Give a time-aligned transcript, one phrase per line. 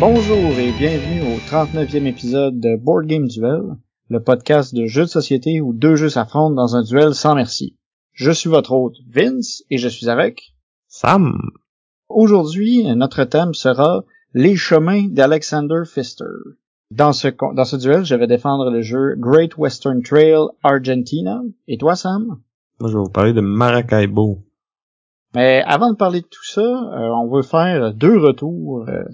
[0.00, 3.62] Bonjour et bienvenue au 39e épisode de Board Game Duel,
[4.08, 7.76] le podcast de jeux de société où deux jeux s'affrontent dans un duel sans merci.
[8.12, 10.54] Je suis votre hôte Vince et je suis avec
[10.88, 11.38] Sam.
[12.08, 16.24] Aujourd'hui, notre thème sera les chemins d'Alexander Pfister.
[16.90, 21.42] Dans ce, dans ce duel, je vais défendre le jeu Great Western Trail Argentina.
[21.66, 22.40] Et toi, Sam?
[22.80, 24.38] Moi, je vais vous parler de Maracaibo.
[25.34, 29.04] Mais avant de parler de tout ça, euh, on veut faire deux retours euh,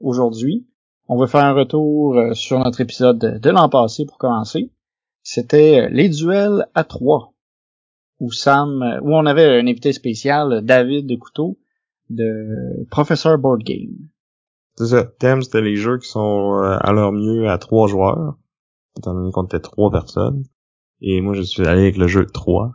[0.00, 0.66] aujourd'hui.
[1.08, 4.70] On va faire un retour euh, sur notre épisode de, l'an passé pour commencer.
[5.22, 7.34] C'était euh, les duels à trois,
[8.20, 11.58] où Sam, euh, où on avait un invité spécial, David de Couteau,
[12.10, 14.08] de Professeur Board Game.
[14.76, 15.04] C'est ça.
[15.04, 18.38] Thème, c'était les jeux qui sont à leur mieux à trois joueurs,
[18.96, 20.44] étant donné qu'on était trois personnes.
[21.02, 22.72] Et moi, je suis allé avec le jeu 3.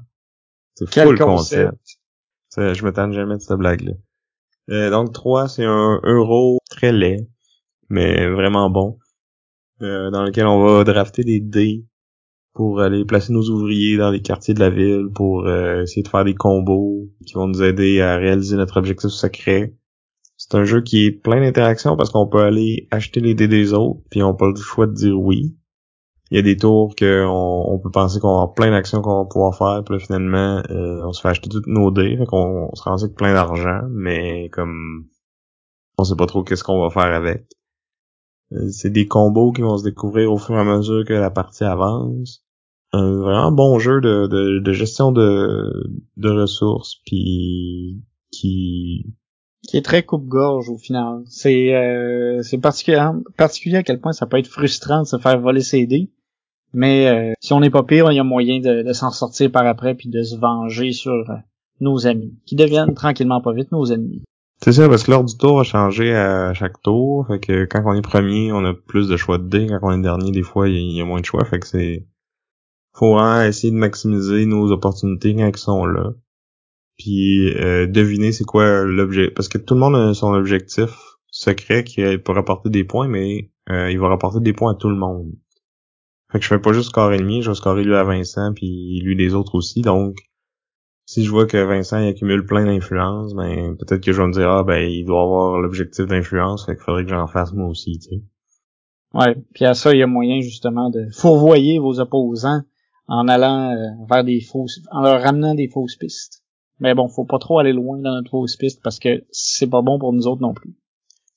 [0.75, 1.97] C'est full le concept.
[2.55, 3.93] Je me tente jamais de cette blague-là.
[4.69, 7.27] Euh, donc 3, c'est un euro très laid,
[7.89, 8.97] mais vraiment bon,
[9.81, 11.85] euh, dans lequel on va drafter des dés
[12.53, 16.07] pour aller placer nos ouvriers dans les quartiers de la ville, pour euh, essayer de
[16.07, 19.75] faire des combos qui vont nous aider à réaliser notre objectif secret.
[20.37, 23.73] C'est un jeu qui est plein d'interactions parce qu'on peut aller acheter les dés des
[23.73, 25.55] autres, puis on peut le choix de dire oui
[26.29, 29.29] il y a des tours qu'on on peut penser qu'on a plein d'actions qu'on va
[29.29, 32.69] pouvoir faire, puis là, finalement, euh, on se fait acheter toutes nos dés, fait qu'on
[32.73, 35.07] se rend avec plein d'argent, mais comme
[35.97, 37.45] on sait pas trop qu'est-ce qu'on va faire avec.
[38.53, 41.29] Euh, c'est des combos qui vont se découvrir au fur et à mesure que la
[41.29, 42.43] partie avance.
[42.93, 49.05] Un vraiment bon jeu de, de, de gestion de, de ressources, puis qui
[49.67, 51.23] qui est très coupe-gorge au final.
[51.25, 53.01] C'est euh, c'est particulier,
[53.35, 56.09] particulier à quel point ça peut être frustrant de se faire voler ses dés.
[56.73, 59.65] Mais euh, si on n'est pas pire, il y a moyen de, s'en sortir par
[59.65, 61.35] après puis de se venger sur euh,
[61.79, 64.23] nos amis, qui deviennent tranquillement pas vite nos ennemis.
[64.63, 67.27] C'est ça, parce que l'ordre du tour va changer à chaque tour.
[67.27, 69.67] Fait que quand on est premier, on a plus de choix de dés.
[69.67, 71.45] Quand on est dernier, des fois, il y, a moins de choix.
[71.45, 72.07] Fait que c'est...
[72.93, 76.13] Faut essayer de maximiser nos opportunités quand elles sont là.
[76.97, 79.29] Puis euh, deviner c'est quoi l'objet.
[79.29, 80.89] Parce que tout le monde a son objectif
[81.29, 84.95] secret qui peut rapporter des points, mais il va rapporter des points à tout le
[84.95, 85.31] monde.
[86.31, 88.53] Fait que je fais pas juste scorer le mien, je vais scorer lui à Vincent
[88.53, 89.81] puis lui les autres aussi.
[89.81, 90.17] Donc
[91.07, 94.33] si je vois que Vincent il accumule plein d'influence, ben peut-être que je vais me
[94.33, 97.67] dire ah ben il doit avoir l'objectif d'influence, fait qu'il faudrait que j'en fasse moi
[97.69, 98.21] aussi, tu sais.
[99.13, 102.61] Ouais, puis à ça il y a moyen justement de fourvoyer vos opposants
[103.07, 106.43] en allant euh, vers des fausses en leur ramenant des fausses pistes.
[106.81, 109.81] Mais bon, faut pas trop aller loin dans notre fausse piste parce que c'est pas
[109.81, 110.75] bon pour nous autres non plus.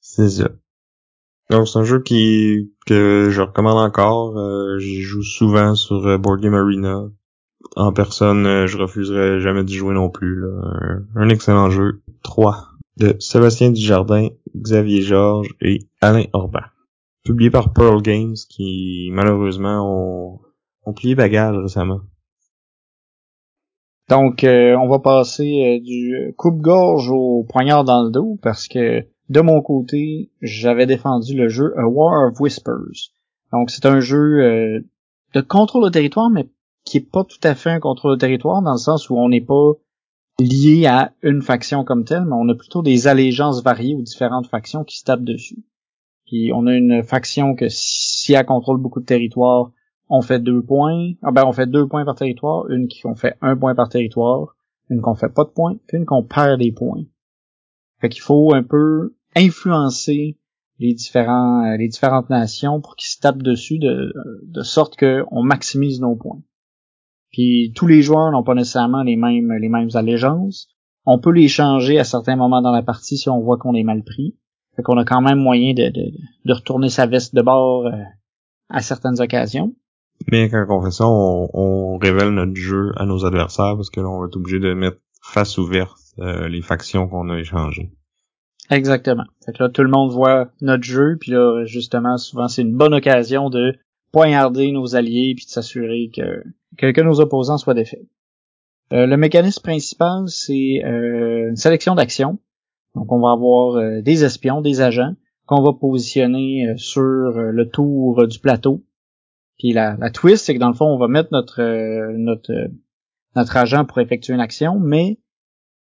[0.00, 0.48] C'est ça.
[1.48, 4.36] Donc c'est un jeu qui que je recommande encore.
[4.36, 7.08] Euh, J'y joue souvent sur euh, Board Game Arena.
[7.76, 10.44] En personne, euh, je refuserais jamais d'y jouer non plus.
[11.14, 12.02] Un, excellent jeu.
[12.22, 16.60] 3 de Sébastien Dujardin, Xavier Georges et Alain Orban.
[17.24, 20.40] Publié par Pearl Games qui malheureusement ont,
[20.84, 22.00] ont plié bagage récemment.
[24.08, 29.40] Donc, euh, on va passer du coupe-gorge au poignard dans le dos parce que de
[29.40, 33.12] mon côté, j'avais défendu le jeu A War of Whispers.
[33.52, 34.80] Donc c'est un jeu euh,
[35.34, 36.48] de contrôle de territoire, mais
[36.84, 39.28] qui est pas tout à fait un contrôle de territoire, dans le sens où on
[39.28, 39.72] n'est pas
[40.38, 44.46] lié à une faction comme telle, mais on a plutôt des allégeances variées aux différentes
[44.46, 45.64] factions qui se tapent dessus.
[46.26, 49.72] Puis on a une faction que si elle contrôle beaucoup de territoire,
[50.08, 51.12] on fait deux points.
[51.22, 53.88] Ah ben on fait deux points par territoire, une qui on fait un point par
[53.88, 54.56] territoire,
[54.88, 57.04] une qu'on fait pas de points, puis une qu'on perd des points.
[58.00, 60.38] Fait qu'il faut un peu influencer
[60.78, 64.12] les différents euh, les différentes nations pour qu'ils se tapent dessus de,
[64.42, 66.40] de sorte qu'on maximise nos points.
[67.32, 70.68] Puis tous les joueurs n'ont pas nécessairement les mêmes les mêmes allégeances.
[71.06, 73.82] On peut les changer à certains moments dans la partie si on voit qu'on est
[73.82, 74.36] mal pris.
[74.76, 76.12] Fait qu'on a quand même moyen de, de,
[76.44, 77.92] de retourner sa veste de bord euh,
[78.68, 79.74] à certaines occasions.
[80.30, 84.00] Mais quand on fait ça, on, on, révèle notre jeu à nos adversaires parce que
[84.00, 87.90] là, on va être obligé de mettre face ouverte euh, les factions qu'on a échangées.
[88.70, 89.24] Exactement.
[89.44, 92.76] Fait que là, tout le monde voit notre jeu, puis là, justement, souvent, c'est une
[92.76, 93.74] bonne occasion de
[94.12, 96.42] poignarder nos alliés, puis de s'assurer que,
[96.76, 98.06] que, nos opposants soient défaits.
[98.92, 102.38] Euh, le mécanisme principal, c'est euh, une sélection d'actions.
[102.94, 105.14] Donc, on va avoir euh, des espions, des agents,
[105.46, 108.84] qu'on va positionner sur le tour du plateau.
[109.58, 111.60] Puis la, la twist, c'est que dans le fond, on va mettre notre
[112.16, 112.52] notre
[113.34, 115.18] notre agent pour effectuer une action, mais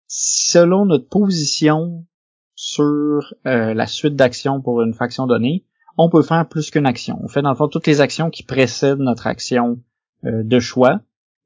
[0.06, 2.06] selon notre position
[2.54, 5.66] sur la suite d'actions pour une faction donnée,
[6.04, 7.18] on peut faire plus qu'une action.
[7.22, 9.78] On fait dans le fond toutes les actions qui précèdent notre action
[10.22, 11.00] de choix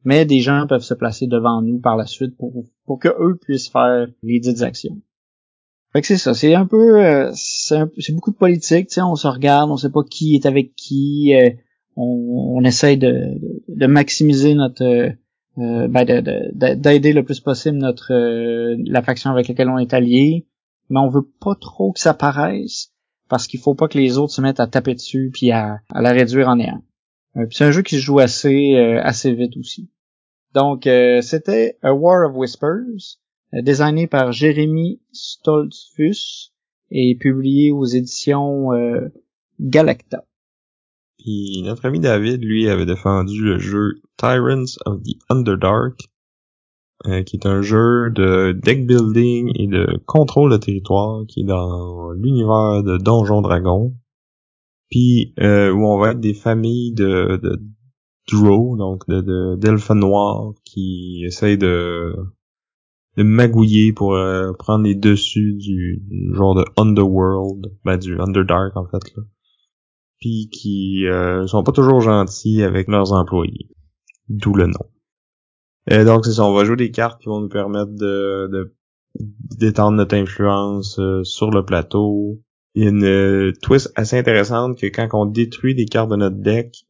[0.04, 2.52] mais des gens peuvent se placer devant nous par la suite pour,
[2.84, 5.00] pour que eux puissent faire les dites actions.
[5.92, 9.28] Fait que c'est ça, c'est un peu, euh, c'est beaucoup de politique, tu on se
[9.28, 11.50] regarde, on sait pas qui est avec qui, euh,
[11.96, 15.10] on, on essaye de, maximiser notre, euh,
[15.58, 16.04] euh ben
[16.76, 20.48] d'aider le plus possible notre la faction avec laquelle on est allié,
[20.90, 22.92] mais on veut pas trop que ça paraisse
[23.34, 26.12] parce qu'il faut pas que les autres se mettent à taper dessus puis à, la
[26.12, 26.84] réduire en néant.
[27.50, 29.90] c'est un jeu qui se joue assez assez vite aussi.
[30.54, 33.18] Donc, euh, c'était A War of Whispers,
[33.54, 36.52] euh, designé par Jérémy Stoltzfus
[36.92, 39.08] et publié aux éditions euh,
[39.58, 40.24] Galacta.
[41.18, 45.98] Puis notre ami David, lui, avait défendu le jeu Tyrants of the Underdark,
[47.26, 52.10] qui est un jeu de deck building et de contrôle de territoire qui est dans
[52.12, 53.94] l'univers de Donjon Dragon.
[54.90, 57.60] Puis où on va être des familles de, de
[58.76, 62.14] donc de d'elfes noirs qui essayent de
[63.16, 66.02] de magouiller pour euh, prendre les dessus du,
[66.32, 69.22] genre de underworld, ben du underdark en fait là.
[70.20, 73.68] Puis qui euh, sont pas toujours gentils avec leurs employés.
[74.28, 74.93] D'où le nom.
[75.90, 78.74] Et donc c'est ça, on va jouer des cartes qui vont nous permettre de
[79.56, 82.40] d'étendre notre influence euh, sur le plateau.
[82.74, 86.16] Il y a une euh, twist assez intéressante que quand on détruit des cartes de
[86.16, 86.86] notre deck,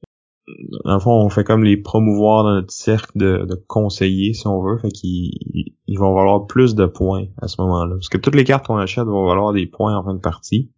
[0.84, 4.46] dans le fond, on fait comme les promouvoir dans notre cercle de, de conseillers, si
[4.46, 7.94] on veut, fait qu'ils ils vont valoir plus de points à ce moment-là.
[7.94, 10.70] Parce que toutes les cartes qu'on achète vont valoir des points en fin de partie.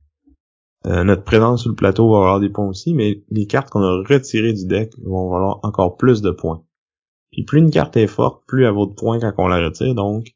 [0.87, 3.83] Euh, notre présence sur le plateau va valoir des points aussi, mais les cartes qu'on
[3.83, 6.63] a retirées du deck vont valoir encore plus de points.
[7.37, 9.95] Puis plus une carte est forte, plus elle vaut de points quand on la retire,
[9.95, 10.29] donc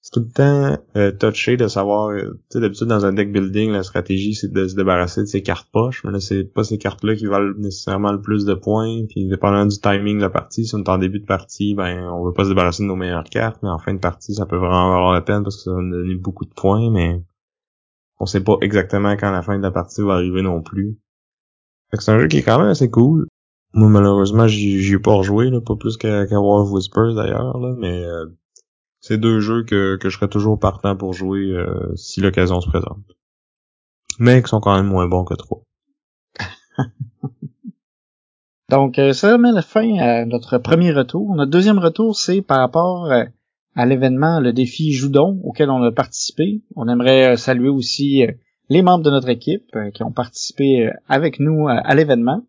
[0.00, 3.30] c'est tout le temps euh, touché de savoir, euh, tu sais, d'habitude dans un deck
[3.30, 6.64] building, la stratégie c'est de se débarrasser de ces cartes poches, mais là c'est pas
[6.64, 10.30] ces cartes-là qui valent nécessairement le plus de points, puis dépendant du timing de la
[10.30, 12.88] partie, si on est en début de partie, ben on veut pas se débarrasser de
[12.88, 15.56] nos meilleures cartes, mais en fin de partie ça peut vraiment valoir la peine parce
[15.56, 17.22] que ça va nous donner beaucoup de points, mais
[18.20, 20.96] on sait pas exactement quand la fin de la partie va arriver non plus.
[21.92, 23.26] C'est un jeu qui est quand même assez cool.
[23.76, 28.04] Moi malheureusement j'y ai pas rejoué, là, pas plus qu'à War of Whispers d'ailleurs, mais
[28.04, 28.24] euh,
[29.00, 32.70] c'est deux jeux que, que je serais toujours partant pour jouer euh, si l'occasion se
[32.70, 33.04] présente.
[34.18, 35.62] Mais qui sont quand même moins bons que trois.
[38.70, 41.34] Donc, euh, ça met la fin à notre premier retour.
[41.34, 43.12] Notre deuxième retour, c'est par rapport
[43.74, 46.62] à l'événement, le défi Joudon, auquel on a participé.
[46.76, 48.22] On aimerait saluer aussi
[48.70, 52.42] les membres de notre équipe qui ont participé avec nous à l'événement.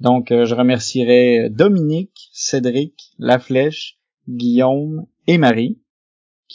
[0.00, 3.98] Donc, je remercierai Dominique, Cédric, La Flèche,
[4.28, 5.78] Guillaume et Marie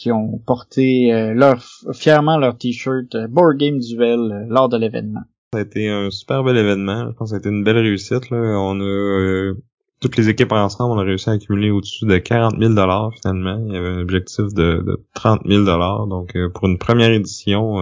[0.00, 1.54] qui ont porté euh,
[1.92, 5.20] fièrement leur t-shirt euh, Board Game Duel euh, lors de l'événement.
[5.52, 7.10] Ça a été un super bel événement.
[7.10, 8.30] Je pense que ça a été une belle réussite.
[8.30, 9.52] On a
[10.00, 13.62] toutes les équipes ensemble, on a réussi à accumuler au-dessus de 40 000 dollars finalement.
[13.66, 16.06] Il y avait un objectif de, de 30 000 dollars.
[16.06, 17.74] Donc pour une première édition,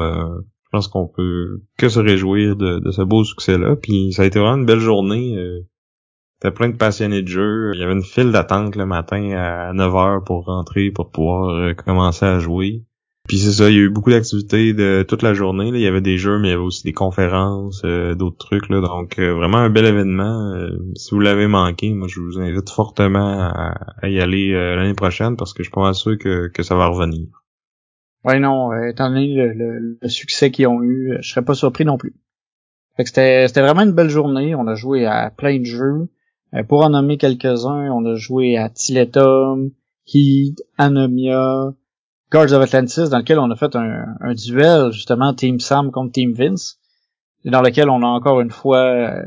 [0.69, 3.76] je pense qu'on peut que se réjouir de, ce beau succès-là.
[3.76, 5.65] Puis ça a été vraiment une belle journée.
[6.41, 7.73] T'as plein de passionnés de jeu.
[7.75, 11.75] Il y avait une file d'attente le matin à 9h pour rentrer, pour pouvoir euh,
[11.75, 12.85] commencer à jouer.
[13.26, 15.69] Puis c'est ça, il y a eu beaucoup d'activités de toute la journée.
[15.69, 18.71] Il y avait des jeux, mais il y avait aussi des conférences, euh, d'autres trucs.
[18.71, 20.54] Donc euh, vraiment un bel événement.
[20.95, 25.52] si vous l'avez manqué, moi je vous invite fortement à, y aller l'année prochaine parce
[25.52, 25.90] que je suis pas
[26.52, 27.26] que ça va revenir.
[28.25, 31.96] Ouais non, étant donné le, le succès qu'ils ont eu, je serais pas surpris non
[31.96, 32.14] plus.
[32.98, 34.54] c'était vraiment une belle journée.
[34.54, 36.08] On a joué à plein de jeux.
[36.54, 39.70] Euh, pour en nommer quelques-uns, on a joué à Tiletum,
[40.06, 41.75] Heat, Anomia,
[42.30, 46.32] Guards of Atlantis, dans lequel on a fait un, duel, justement, Team Sam contre Team
[46.32, 46.78] Vince,
[47.44, 49.22] et dans lequel on a encore une fois euh,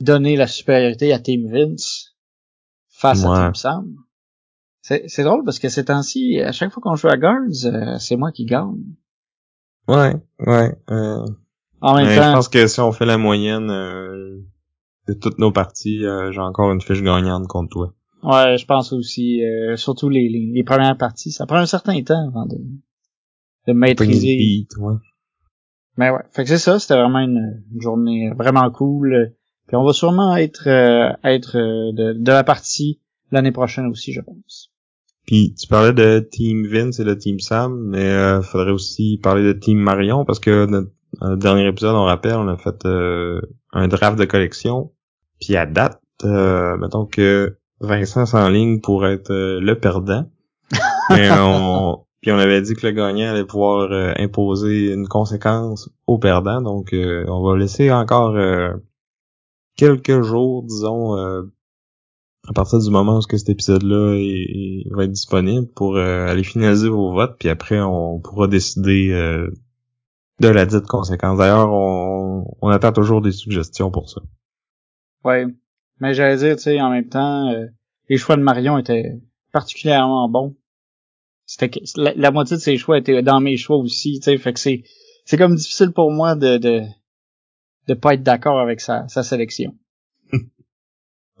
[0.00, 2.14] donné la supériorité à Team Vince
[2.88, 3.96] face à Team Sam.
[5.06, 8.16] C'est drôle parce que ces temps-ci, à chaque fois qu'on joue à Guards, euh, c'est
[8.16, 8.76] moi qui gagne.
[9.88, 10.14] Ouais,
[10.46, 10.72] ouais.
[11.80, 13.70] en même temps, je pense que si on fait la moyenne,
[15.10, 17.94] de toutes nos parties, euh, j'ai encore une fiche gagnante contre toi.
[18.22, 22.28] Ouais, je pense aussi, euh, surtout les, les, premières parties, ça prend un certain temps
[22.28, 22.58] avant de,
[23.66, 24.66] de maîtriser.
[24.78, 24.94] ouais.
[25.96, 29.32] Mais ouais, fait que c'est ça, c'était vraiment une, journée vraiment cool.
[29.66, 34.20] Puis on va sûrement être euh, être de, de la partie l'année prochaine aussi, je
[34.20, 34.70] pense.
[35.30, 39.44] Puis tu parlais de Team Vince et de Team Sam, mais euh, faudrait aussi parler
[39.44, 42.84] de Team Marion parce que dans le dernier épisode, on rappelle, on a fait
[43.72, 44.90] un draft de collection
[45.40, 50.26] puis à date, euh, mettons que Vincent s'enligne pour être euh, le perdant.
[51.10, 55.88] Mais on, puis on avait dit que le gagnant allait pouvoir euh, imposer une conséquence
[56.06, 56.60] au perdant.
[56.60, 58.36] Donc on va laisser encore
[59.76, 61.16] quelques jours, disons,
[62.50, 64.16] à partir du moment où cet épisode-là
[64.90, 67.36] va être disponible pour aller finaliser vos votes.
[67.38, 69.08] Puis après, on pourra décider
[70.40, 71.38] de la dite conséquence.
[71.38, 74.20] D'ailleurs, on, on attend toujours des suggestions pour ça.
[75.24, 75.46] Ouais.
[76.00, 77.66] Mais j'allais dire, tu sais, en même temps, euh,
[78.08, 79.20] les choix de Marion étaient
[79.52, 80.56] particulièrement bons.
[81.44, 84.60] C'était la, moitié de ses choix étaient dans mes choix aussi, tu sais, fait que
[84.60, 84.84] c'est
[85.24, 86.82] c'est comme difficile pour moi de de
[87.88, 89.74] de pas être d'accord avec sa, sa sélection.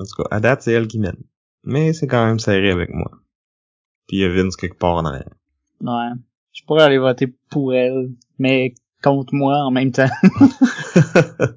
[0.00, 1.22] En tout cas, à date, c'est elle qui mène.
[1.62, 3.10] Mais c'est quand même serré avec moi.
[4.08, 5.34] Puis il y a Vince quelque part en arrière.
[5.82, 6.10] Ouais.
[6.52, 10.08] Je pourrais aller voter pour elle, mais contre moi en même temps.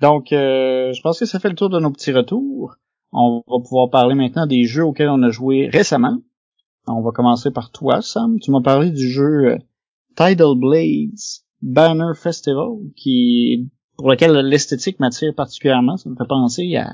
[0.00, 2.76] Donc, euh, je pense que ça fait le tour de nos petits retours.
[3.12, 6.18] On va pouvoir parler maintenant des jeux auxquels on a joué récemment.
[6.86, 8.40] On va commencer par toi, Sam.
[8.40, 9.58] Tu m'as parlé du jeu euh,
[10.16, 11.12] Tidal Blades
[11.60, 15.96] Banner Festival, qui pour lequel l'esthétique m'attire particulièrement.
[15.96, 16.90] Ça me fait penser à,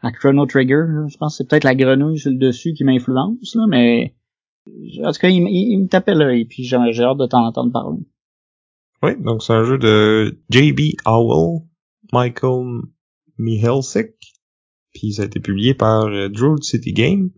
[0.00, 0.84] à Chrono Trigger.
[1.08, 4.14] Je pense que c'est peut-être la grenouille sur le dessus qui m'influence, mais
[5.02, 8.00] en tout cas, il, me tapait l'œil, puis j'ai hâte de t'en entendre parler.
[9.02, 10.96] Oui, donc c'est un jeu de J.B.
[11.04, 11.62] Howell,
[12.12, 12.82] Michael
[13.38, 14.14] Mihalsik,
[14.92, 17.30] puis ça a été publié par euh, Droid City Game.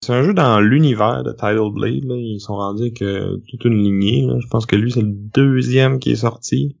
[0.00, 2.04] C'est un jeu dans l'univers de Tidal Blade.
[2.04, 2.16] Là.
[2.16, 4.26] Ils sont rendus que toute une lignée.
[4.38, 6.78] Je pense que lui, c'est le deuxième qui est sorti.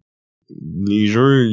[0.48, 1.50] Les jeux,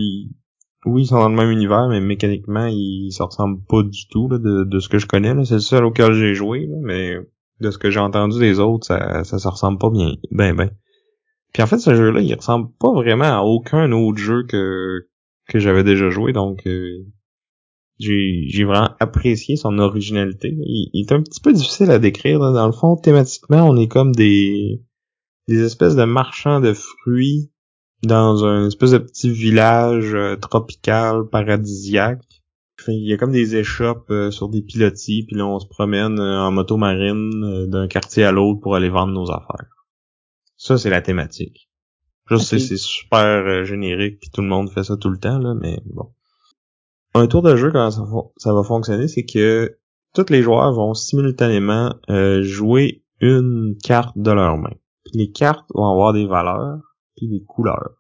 [0.85, 4.27] oui, ils sont dans le même univers, mais mécaniquement, ils se ressemblent pas du tout
[4.27, 5.33] de, de, ce que je connais.
[5.45, 7.17] C'est le seul auquel j'ai joué, mais
[7.61, 10.13] de ce que j'ai entendu des autres, ça, ça se ressemble pas bien.
[10.31, 10.71] Ben ben.
[11.53, 15.07] Puis en fait, ce jeu-là, il ressemble pas vraiment à aucun autre jeu que,
[15.47, 17.05] que j'avais déjà joué, donc euh,
[17.99, 20.55] j'ai, vraiment apprécié son originalité.
[20.65, 22.39] Il, est un petit peu difficile à décrire.
[22.39, 24.81] Dans le fond, thématiquement, on est comme des,
[25.47, 27.51] des espèces de marchands de fruits
[28.03, 32.21] dans un espèce de petit village euh, tropical, paradisiaque.
[32.87, 36.19] Il y a comme des échoppes euh, sur des pilotis, puis là on se promène
[36.19, 39.67] en moto marine d'un quartier à l'autre pour aller vendre nos affaires.
[40.57, 41.69] Ça, c'est la thématique.
[42.29, 45.39] Je sais, c'est super euh, générique, puis tout le monde fait ça tout le temps,
[45.39, 46.13] là, mais bon.
[47.13, 49.77] Un tour de jeu, comment ça, va fonctionner, c'est que
[50.13, 54.73] tous les joueurs vont simultanément euh, jouer une carte de leur main.
[55.03, 57.95] Puis les cartes vont avoir des valeurs, puis des couleurs.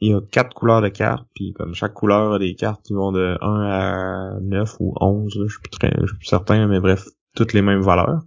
[0.00, 2.92] Il y a quatre couleurs de cartes, puis comme chaque couleur a des cartes qui
[2.92, 6.80] vont de 1 à 9 ou 11, je suis plus très, suis plus certain, mais
[6.80, 7.04] bref,
[7.34, 8.22] toutes les mêmes valeurs.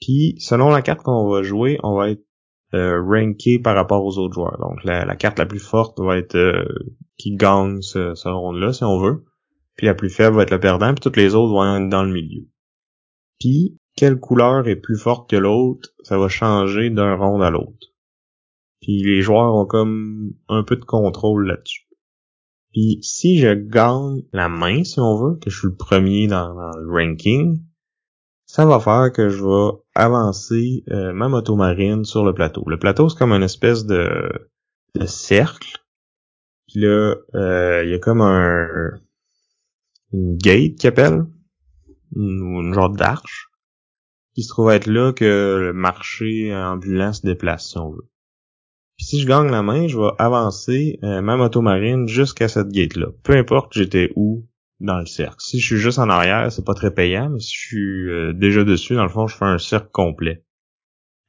[0.00, 2.24] Puis selon la carte qu'on va jouer, on va être
[2.72, 4.58] euh, ranké par rapport aux autres joueurs.
[4.58, 6.64] Donc la, carte la plus forte va être euh,
[7.18, 9.24] qui gagne ce, ce round-là, si on veut.
[9.76, 12.04] Puis la plus faible va être le perdant, puis toutes les autres vont être dans
[12.04, 12.46] le milieu.
[13.38, 17.88] Puis quelle couleur est plus forte que l'autre, ça va changer d'un round à l'autre.
[18.80, 21.86] Puis les joueurs ont comme un peu de contrôle là-dessus.
[22.72, 26.52] Puis si je gagne la main, si on veut, que je suis le premier dans
[26.52, 27.62] le ranking,
[28.46, 32.64] ça va faire que je vais avancer euh, ma moto marine sur le plateau.
[32.66, 34.30] Le plateau, c'est comme une espèce de,
[34.94, 35.78] de cercle.
[36.68, 38.92] Puis là, euh, il y a comme un
[40.12, 41.26] une gate qui appelle,
[42.16, 43.48] une, une genre d'arche,
[44.34, 48.08] qui se trouve être là que le marché ambulant se déplace, si on veut.
[49.00, 52.68] Puis si je gagne la main, je vais avancer euh, ma moto marine jusqu'à cette
[52.68, 53.06] gate-là.
[53.22, 54.46] Peu importe j'étais où
[54.78, 55.36] dans le cercle.
[55.38, 58.34] Si je suis juste en arrière, c'est pas très payant, mais si je suis euh,
[58.34, 60.44] déjà dessus, dans le fond, je fais un cercle complet.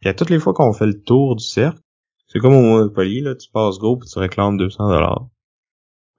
[0.02, 1.80] Et à toutes les fois qu'on fait le tour du cercle,
[2.28, 5.30] c'est comme au Monopoly, là, tu passes go puis tu réclames 200 dollars.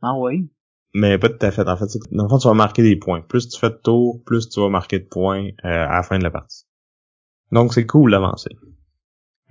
[0.00, 0.50] Ah oui?
[0.94, 1.68] Mais pas tout à fait.
[1.68, 3.20] En fait, dans le fond, tu vas marquer des points.
[3.20, 6.18] Plus tu fais de tour, plus tu vas marquer de points euh, à la fin
[6.18, 6.64] de la partie.
[7.50, 8.56] Donc c'est cool d'avancer.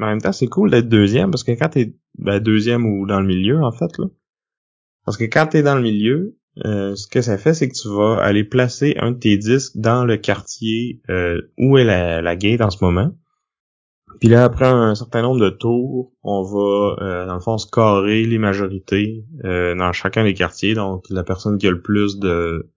[0.02, 3.06] Mais en même temps, c'est cool d'être deuxième parce que quand t'es ben, deuxième ou
[3.06, 4.08] dans le milieu, en fait, là.
[5.06, 7.88] Parce que quand t'es dans le milieu, euh, ce que ça fait, c'est que tu
[7.88, 12.36] vas aller placer un de tes disques dans le quartier euh, où est la, la,
[12.36, 13.12] gate en ce moment.
[14.20, 18.26] Puis là, après un certain nombre de tours, on va, euh, dans le fond, scorer
[18.26, 20.74] les majorités dans chacun des quartiers.
[20.74, 22.72] Donc, la personne qui a le plus de,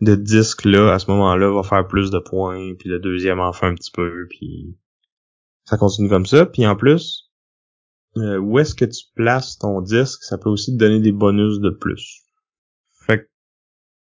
[0.00, 2.74] de disques là, à ce moment-là, va faire plus de points.
[2.78, 4.26] Puis le deuxième en fait un petit peu.
[4.30, 4.74] Puis
[5.66, 6.46] ça continue comme ça.
[6.46, 7.30] Puis en plus,
[8.16, 11.68] où est-ce que tu places ton disque, ça peut aussi te donner des bonus de
[11.70, 12.22] plus.
[13.06, 13.28] Fait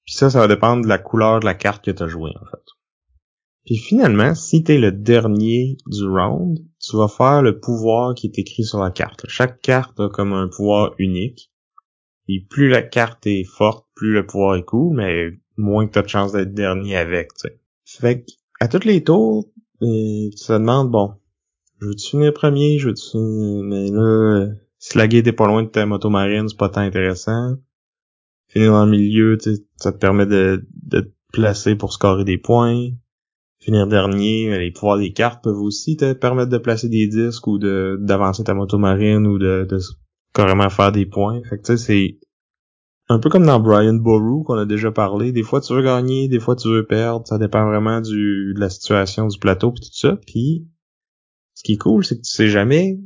[0.04, 2.30] puis ça, ça va dépendre de la couleur de la carte que tu as jouée,
[2.40, 2.62] en fait.
[3.64, 8.28] Puis finalement, si tu es le dernier du round, tu vas faire le pouvoir qui
[8.28, 9.26] est écrit sur la carte.
[9.28, 11.50] Chaque carte a comme un pouvoir unique.
[12.28, 16.02] Et plus la carte est forte, plus le pouvoir est cool, mais moins que t'as
[16.02, 17.60] de chance d'être dernier avec, tu sais.
[17.84, 19.48] Fait que, à tous les tours,
[19.80, 21.14] tu te demandes, bon,
[21.80, 23.18] je veux-tu finir premier, je veux-tu...
[23.64, 26.80] Mais là, si la guide est pas loin de ta moto marine, c'est pas tant
[26.80, 27.56] intéressant.
[28.48, 29.36] Finir dans le milieu,
[29.76, 32.90] ça te permet de, de te placer pour scorer des points.
[33.58, 37.58] Finir dernier, les pouvoirs des cartes peuvent aussi te permettre de placer des disques ou
[37.58, 39.78] de d'avancer ta moto marine ou de, de
[40.34, 41.40] carrément faire des points.
[41.48, 42.18] Fait que tu sais, c'est
[43.08, 45.32] un peu comme dans Brian Boru qu'on a déjà parlé.
[45.32, 47.26] Des fois tu veux gagner, des fois tu veux perdre.
[47.26, 50.18] Ça dépend vraiment du de la situation du plateau puis tout ça.
[50.26, 50.68] Puis
[51.56, 53.00] ce qui est cool, c'est que tu sais jamais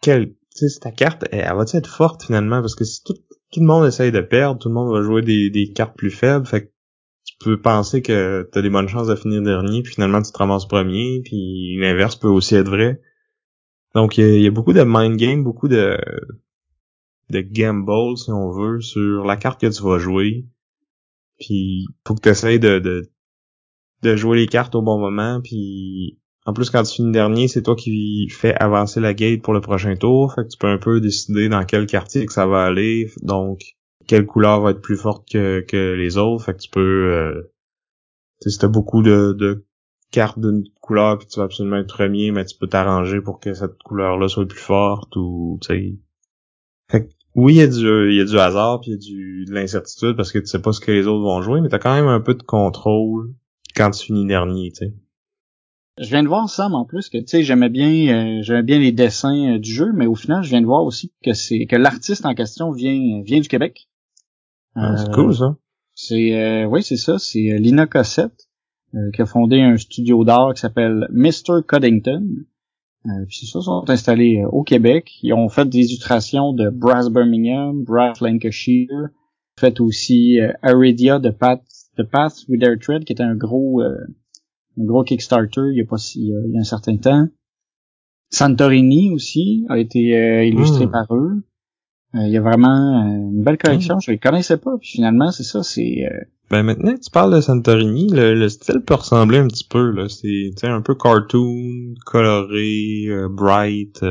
[0.00, 2.60] quelle tu sais, ta carte, elle, va être forte finalement?
[2.60, 3.14] Parce que si tout,
[3.56, 6.66] le monde essaye de perdre, tout le monde va jouer des, cartes plus faibles, fait
[6.66, 6.72] que
[7.24, 10.38] tu peux penser que t'as des bonnes chances de finir dernier, puis finalement tu te
[10.38, 13.00] ramasses premier, puis l'inverse peut aussi être vrai.
[13.94, 15.98] Donc il y, a beaucoup de mind game, beaucoup de
[17.28, 20.46] de gamble, si on veut, sur la carte que tu vas jouer.
[21.38, 23.10] Puis faut que tu essayes de, de,
[24.02, 27.62] de jouer les cartes au bon moment, puis en plus, quand tu finis dernier, c'est
[27.62, 30.34] toi qui fais avancer la gate pour le prochain tour.
[30.34, 33.10] Fait que tu peux un peu décider dans quel quartier que ça va aller.
[33.22, 36.44] Donc, quelle couleur va être plus forte que, que les autres.
[36.44, 36.80] Fait que tu peux...
[36.80, 37.52] Euh,
[38.46, 39.66] si t'as beaucoup de, de
[40.10, 43.52] cartes d'une couleur puis tu vas absolument être premier, mais tu peux t'arranger pour que
[43.52, 45.98] cette couleur-là soit plus forte ou tu sais.
[46.90, 48.96] Fait que, oui, il y a du il y a du hasard puis il y
[48.96, 51.60] a du de l'incertitude parce que tu sais pas ce que les autres vont jouer,
[51.60, 53.34] mais t'as quand même un peu de contrôle
[53.76, 54.94] quand tu finis dernier, tu sais.
[55.98, 58.78] Je viens de voir Sam en plus que tu sais j'aimais bien euh, j'aimais bien
[58.78, 61.66] les dessins euh, du jeu, mais au final je viens de voir aussi que c'est
[61.66, 63.88] que l'artiste en question vient vient du Québec.
[64.74, 65.56] Ah, c'est cool ça.
[65.92, 68.48] C'est euh, oui c'est ça, c'est Lina Cossette
[69.14, 72.26] qui a fondé un studio d'art qui s'appelle Mr Coddington.
[73.28, 75.12] puis c'est ça, sont installés au Québec.
[75.22, 79.10] Ils ont fait des illustrations de Brass Birmingham, Brass Lancashire,
[79.60, 81.62] fait aussi Aridia de Path
[81.98, 83.80] de Path with Their Thread, qui était un gros
[84.78, 87.28] un gros Kickstarter il y a pas il y a, un certain temps.
[88.30, 90.90] Santorini aussi a été euh, illustré hmm.
[90.92, 91.42] par eux.
[92.14, 92.68] Euh, il y a vraiment
[93.02, 93.96] euh, une belle collection.
[93.96, 94.00] Hmm.
[94.04, 94.76] Je les connaissais pas.
[94.78, 96.08] Puis finalement, c'est ça, c'est.
[96.50, 99.90] Ben maintenant tu parles de Santorini, le, style peut ressembler un petit peu.
[99.90, 100.08] là.
[100.08, 104.04] C'est un peu cartoon, coloré, bright.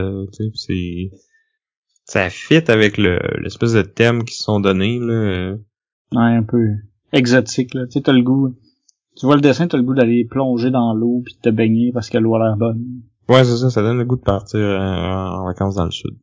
[0.54, 1.12] c'est
[2.06, 5.56] ça fit avec le l'espèce de thème qui sont donnés là.
[6.14, 6.76] Ouais, un peu
[7.12, 7.86] exotique là.
[7.88, 8.56] Tu sais, t'as le goût
[9.20, 11.92] tu vois le dessin, t'as le goût d'aller plonger dans l'eau puis de te baigner
[11.92, 13.02] parce que l'eau a l'air bonne.
[13.28, 16.16] Ouais, c'est ça, ça donne le goût de partir euh, en vacances dans le sud.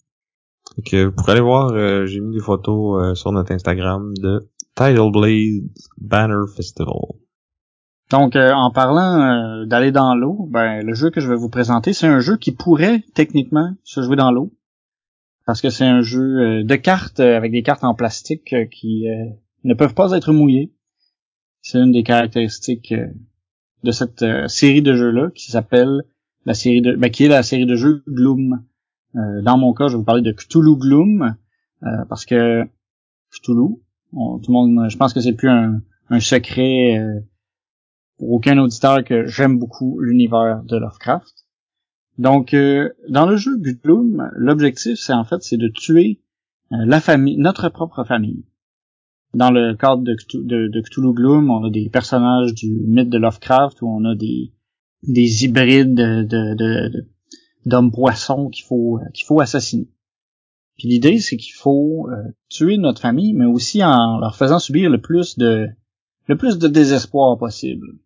[0.77, 5.13] Donc, pour aller voir, euh, j'ai mis des photos euh, sur notre Instagram de Tidal
[5.13, 6.95] Blade Banner Festival.
[8.11, 12.07] Donc, en parlant d'aller dans l'eau, ben le jeu que je vais vous présenter, c'est
[12.07, 14.53] un jeu qui pourrait techniquement se jouer dans l'eau,
[15.45, 19.07] parce que c'est un jeu de cartes avec des cartes en plastique qui
[19.65, 20.76] ne peuvent pas être mouillées.
[21.69, 23.09] C'est une des caractéristiques euh,
[23.83, 26.05] de cette euh, série de jeux-là qui s'appelle
[26.45, 28.65] la série de ben, qui est la série de jeux Gloom.
[29.17, 31.35] Euh, dans mon cas, je vais vous parler de Cthulhu Gloom
[32.09, 32.63] parce que
[33.33, 33.81] Cthulhu,
[34.13, 35.81] tout le monde, je pense que c'est plus un,
[36.21, 37.05] secret
[38.17, 41.47] pour aucun auditeur que j'aime beaucoup l'univers de Lovecraft.
[42.19, 42.55] Donc,
[43.09, 46.21] dans le jeu Gloom, l'objectif, c'est en fait, c'est de tuer
[46.71, 48.45] la famille, notre propre famille
[49.37, 53.87] dans le cadre de, Cthulhu Gloom, on a des personnages du mythe de Lovecraft où
[53.87, 54.55] on a des,
[55.03, 57.07] des hybrides de,
[57.67, 59.89] d'hommes poissons qu'il faut faut assassiner.
[60.79, 64.89] Puis l'idée c'est qu'il faut euh, tuer notre famille, mais aussi en leur faisant subir
[64.89, 65.69] le plus de
[66.29, 67.99] le plus de désespoir possible.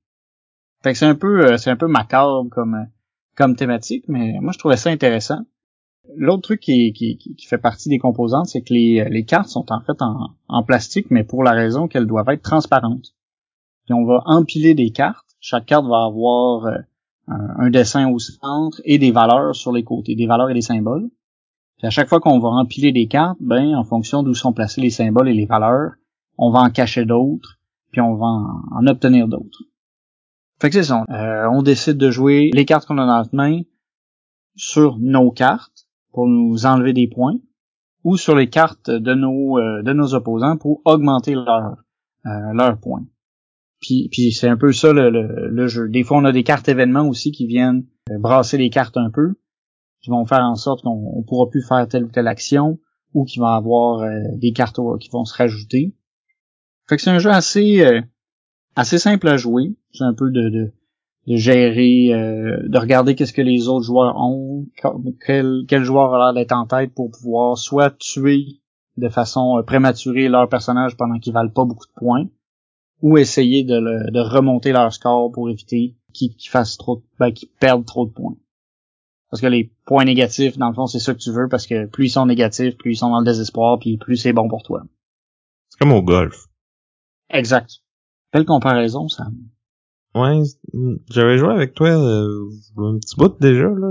[0.83, 2.89] Fait que c'est un peu euh, c'est un peu macabre comme
[3.37, 5.47] comme thématique, mais moi je trouvais ça intéressant.
[6.17, 9.67] L'autre truc qui, qui, qui, fait partie des composantes, c'est que les, les cartes sont
[9.71, 13.15] en fait en, en plastique, mais pour la raison qu'elles doivent être transparentes.
[13.85, 15.27] Puis on va empiler des cartes.
[15.41, 16.79] Chaque carte va avoir euh,
[17.27, 21.11] un, dessin au centre et des valeurs sur les côtés, des valeurs et des symboles.
[21.79, 24.81] Puis à chaque fois qu'on va empiler des cartes, ben en fonction d'où sont placés
[24.81, 25.93] les symboles et les valeurs,
[26.37, 27.59] on va en cacher d'autres,
[27.91, 29.63] puis on va en, obtenir d'autres.
[30.61, 31.05] Fait que c'est ça.
[31.11, 33.63] Euh, on décide de jouer les cartes qu'on a dans notre main
[34.57, 35.80] sur nos cartes
[36.13, 37.39] pour nous enlever des points
[38.05, 41.77] ou sur les cartes de nos euh, de nos opposants pour augmenter leur
[42.27, 43.05] euh, leurs points.
[43.81, 45.89] Puis, puis c'est un peu ça le, le, jeu.
[45.89, 49.11] Des fois, on a des cartes événements aussi qui viennent euh, brasser les cartes un
[49.11, 49.37] peu,
[50.03, 52.79] qui vont faire en sorte qu'on on pourra plus faire telle ou telle action,
[53.15, 55.97] ou qui vont avoir des cartes qui vont se rajouter.
[56.89, 58.03] Fait que c'est un jeu assez
[58.77, 59.75] assez simple à jouer.
[59.93, 60.73] C'est un peu de, de,
[61.27, 64.67] de gérer, euh, de regarder qu'est-ce que les autres joueurs ont,
[65.25, 68.61] quel, quel joueur a l'air d'être en tête pour pouvoir soit tuer
[68.97, 72.27] de façon euh, prématurée leur personnage pendant qu'ils valent pas beaucoup de points,
[73.03, 77.49] ou essayer de, le, de remonter leur score pour éviter qu'ils fassent trop, ben, qu'ils
[77.61, 78.37] perdent trop de points.
[79.31, 81.87] Parce que les points négatifs, dans le fond, c'est ça que tu veux, parce que
[81.87, 84.63] plus ils sont négatifs, plus ils sont dans le désespoir, puis plus c'est bon pour
[84.63, 84.83] toi.
[85.69, 86.47] C'est comme au golf.
[87.31, 87.79] Exact.
[88.33, 89.29] Belle comparaison, ça.
[90.15, 90.43] Ouais,
[91.11, 93.91] j'avais joué avec toi euh, un petit bout déjà, là.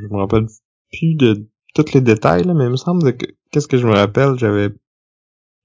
[0.00, 0.46] je me rappelle
[0.92, 3.92] plus de tous les détails, là, mais il me semble que qu'est-ce que je me
[3.92, 4.70] rappelle, j'avais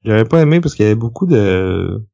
[0.04, 2.06] j'avais pas aimé parce qu'il y avait beaucoup de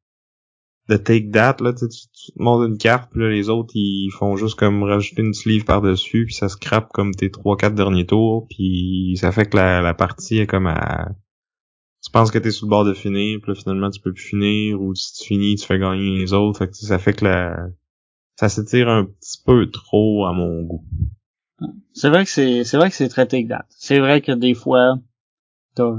[0.88, 4.36] de take that là tu, tu montes une carte puis là les autres ils font
[4.36, 8.06] juste comme rajouter une sleeve par dessus puis ça scrape comme tes trois quatre derniers
[8.06, 11.10] tours puis ça fait que la, la partie est comme à
[12.12, 14.80] penses que t'es sur le bord de finir puis là finalement tu peux plus finir
[14.80, 17.68] ou si tu finis tu fais gagner les autres fait que ça fait que la
[18.36, 20.84] ça s'étire un petit peu trop à mon goût
[21.92, 24.98] c'est vrai que c'est c'est vrai que c'est très take c'est vrai que des fois
[25.74, 25.90] t'as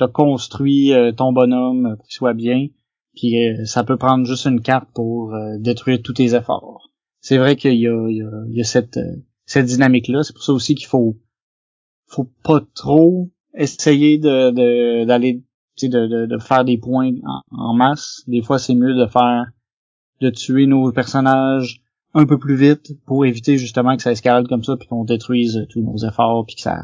[0.00, 2.68] as, construit euh, ton bonhomme pour qu'il soit bien
[3.14, 6.90] puis euh, ça peut prendre juste une carte pour euh, détruire tous tes efforts.
[7.20, 8.98] C'est vrai qu'il y a, il y a, il y a cette,
[9.44, 10.22] cette dynamique-là.
[10.22, 11.18] C'est pour ça aussi qu'il faut
[12.06, 15.42] faut pas trop essayer de d'aller
[15.82, 17.12] de, de, de, faire des points
[17.50, 18.22] en, masse.
[18.26, 19.46] Des fois, c'est mieux de faire
[20.20, 21.82] de tuer nos personnages
[22.12, 25.66] un peu plus vite pour éviter justement que ça escalade comme ça puis qu'on détruise
[25.70, 26.82] tous nos efforts puis que ça,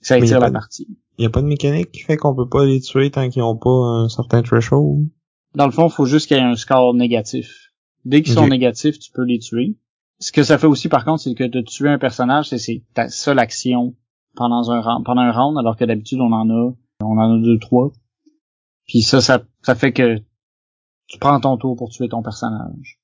[0.00, 0.86] que ça étire la partie.
[1.18, 3.42] Il y a pas de mécanique qui fait qu'on peut pas les tuer tant qu'ils
[3.42, 5.08] ont pas un certain threshold?
[5.54, 7.72] Dans le fond, il faut juste qu'il y ait un score négatif.
[8.04, 9.76] Dès qu'ils sont négatifs, tu peux les tuer.
[10.18, 13.08] Ce que ça fait aussi, par contre, c'est que de tuer un personnage, c'est ta
[13.08, 13.94] seule action
[14.36, 16.72] pendant un round, pendant un round, alors que d'habitude on en a,
[17.02, 17.90] on en a deux, trois.
[18.86, 20.18] Puis ça, ça, ça fait que
[21.08, 23.00] tu prends ton tour pour tuer ton personnage.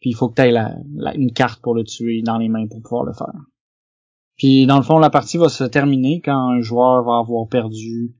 [0.00, 0.74] Puis il faut que tu la,
[1.14, 3.40] une carte pour le tuer dans les mains pour pouvoir le faire.
[4.36, 8.16] Puis dans le fond, la partie va se terminer quand un joueur va avoir perdu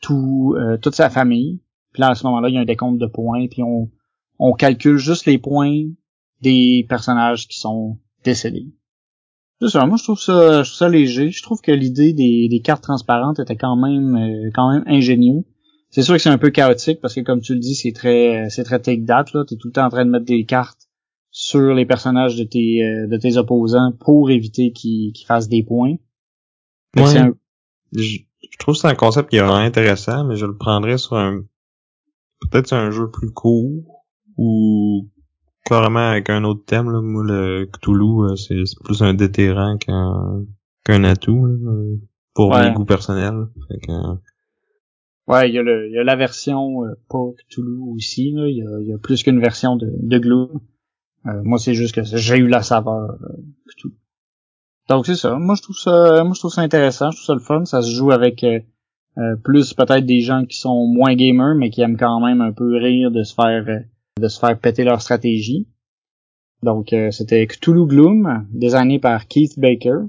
[0.00, 1.60] tout, euh, toute sa famille,
[1.92, 3.90] puis là, à ce moment-là, il y a un décompte de points, puis on,
[4.38, 5.84] on calcule juste les points
[6.40, 8.72] des personnages qui sont décédés.
[9.62, 11.30] C'est ça, moi je trouve ça, je trouve ça léger.
[11.30, 15.44] Je trouve que l'idée des, des, cartes transparentes était quand même euh, quand même ingénieux.
[15.90, 18.48] C'est sûr que c'est un peu chaotique parce que comme tu le dis, c'est très
[18.50, 19.44] c'est très take date là.
[19.46, 20.88] T'es tout le temps en train de mettre des cartes
[21.30, 25.94] sur les personnages de tes euh, de tes opposants pour éviter qu'ils fassent des points.
[26.96, 27.32] Ouais.
[27.92, 30.98] Je, je, trouve que c'est un concept qui est vraiment intéressant, mais je le prendrais
[30.98, 31.42] sur un
[32.40, 35.08] peut-être un jeu plus court ou
[35.64, 36.90] carrément avec un autre thème.
[36.90, 37.00] Là.
[37.00, 40.44] Moi, le Cthulhu, euh, c'est plus un déterrant qu'un
[40.84, 41.72] qu'un atout là,
[42.34, 43.46] pour mes goûts personnels.
[43.68, 43.92] Fait que...
[45.28, 48.30] Ouais, il y, a le, y a la version euh, pas Cthulhu aussi.
[48.30, 50.60] Il y a, y a, plus qu'une version de, de Gloom.
[51.26, 53.28] Euh, moi, c'est juste que j'ai eu la saveur euh,
[53.68, 53.94] Cthulhu.
[54.88, 55.36] Donc c'est ça.
[55.38, 57.10] Moi je trouve ça, moi je trouve ça intéressant.
[57.10, 57.64] Je trouve ça le fun.
[57.64, 58.60] Ça se joue avec euh,
[59.18, 62.52] euh, plus peut-être des gens qui sont moins gamers mais qui aiment quand même un
[62.52, 63.80] peu rire de se faire euh,
[64.20, 65.68] de se faire péter leur stratégie.
[66.62, 70.00] Donc euh, c'était Cthulhu Gloom, designé par Keith Baker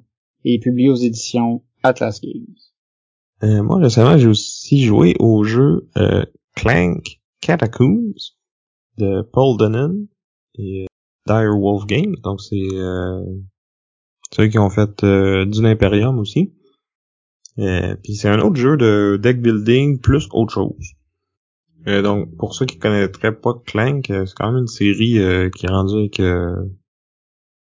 [0.45, 3.63] et publié aux éditions Atlas Games.
[3.63, 5.89] moi récemment j'ai aussi joué au jeu
[6.55, 8.35] Clank Catacombs
[8.97, 10.05] de Paul Dunnan
[10.55, 10.85] et
[11.25, 12.15] Dire Wolf Games.
[12.23, 12.67] Donc c'est
[14.35, 16.53] ceux qui ont fait Dune Imperium aussi.
[17.59, 20.93] Euh, puis c'est un autre jeu de deck building plus autre chose.
[21.87, 25.19] Euh, donc pour ceux qui connaîtraient pas Clank, euh, c'est quand même une série
[25.55, 26.21] qui est rendue avec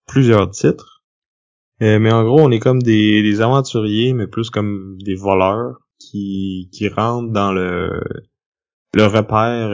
[0.07, 1.03] plusieurs titres.
[1.81, 6.89] mais en gros, on est comme des, aventuriers, mais plus comme des voleurs qui, qui
[6.89, 8.01] rentrent dans le
[8.95, 9.71] le repère.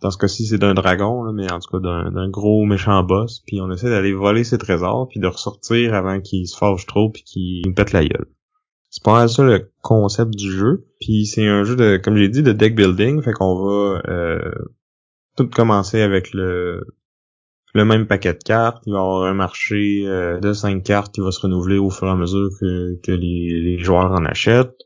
[0.00, 3.42] dans ce cas-ci, c'est d'un dragon, mais en tout cas d'un gros méchant boss.
[3.46, 7.10] Puis on essaie d'aller voler ses trésors, puis de ressortir avant qu'il se fâche trop,
[7.10, 8.26] puis qu'il nous pète la gueule.
[8.92, 10.86] C'est pas ça le concept du jeu.
[11.00, 13.22] Puis c'est un jeu de, comme j'ai dit, de deck building.
[13.22, 14.52] Fait qu'on va euh,
[15.34, 16.84] tout commencer avec le
[17.72, 18.82] le même paquet de cartes.
[18.86, 21.88] Il va y avoir un marché euh, de cinq cartes qui va se renouveler au
[21.88, 24.76] fur et à mesure que, que les, joueurs en achètent.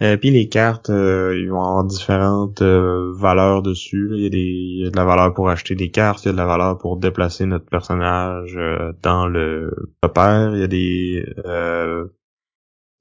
[0.00, 4.08] Euh, puis les cartes, ils vont avoir différentes valeurs dessus.
[4.14, 6.28] Il, y a des, il y a de la valeur pour acheter des cartes, il
[6.28, 8.58] y a de la valeur pour déplacer notre personnage
[9.02, 9.70] dans le
[10.02, 11.26] repère, il y a des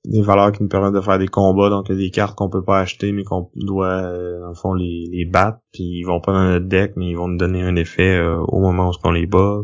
[0.05, 2.79] des valeurs qui nous permettent de faire des combats, donc des cartes qu'on peut pas
[2.79, 6.33] acheter, mais qu'on doit, euh, dans le fond, les, les battre, puis ils vont pas
[6.33, 9.11] dans notre deck, mais ils vont nous donner un effet euh, au moment où on
[9.11, 9.61] les bat.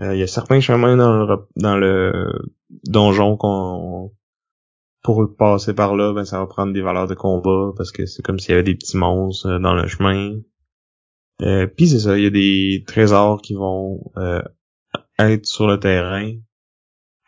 [0.00, 2.32] Euh, il y a certains chemins dans le, dans le
[2.84, 4.12] donjon qu'on
[5.02, 8.22] pour passer par là, ben ça va prendre des valeurs de combat parce que c'est
[8.22, 10.40] comme s'il y avait des petits monstres dans le chemin.
[11.42, 14.00] Euh, puis c'est ça, il y a des trésors qui vont
[15.20, 16.32] être sur le terrain.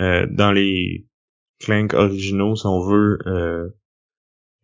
[0.00, 1.07] dans les
[1.60, 3.68] Clank originaux, si on veut, euh,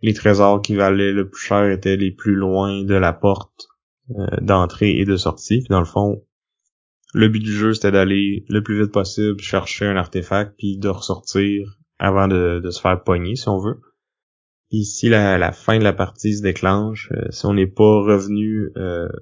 [0.02, 3.68] les trésors qui valaient le plus cher étaient les plus loin de la porte
[4.10, 5.64] euh, d'entrée et de sortie.
[5.70, 6.22] Dans le fond,
[7.12, 10.88] le but du jeu, c'était d'aller le plus vite possible chercher un artefact, puis de
[10.88, 13.80] ressortir avant de, se faire pogner, si on veut.
[14.70, 17.10] Ici, la, la fin de la partie se déclenche.
[17.12, 18.72] Euh, si on n'est pas revenu...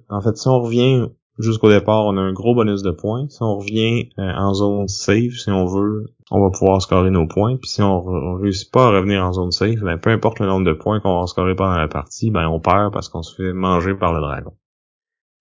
[0.09, 1.07] En fait, si on revient
[1.39, 3.29] jusqu'au départ, on a un gros bonus de points.
[3.29, 7.59] Si on revient en zone safe, si on veut, on va pouvoir scorer nos points.
[7.59, 10.65] Puis si on, réussit pas à revenir en zone safe, ben, peu importe le nombre
[10.65, 13.53] de points qu'on va scorer pendant la partie, ben on perd parce qu'on se fait
[13.53, 14.57] manger par le dragon.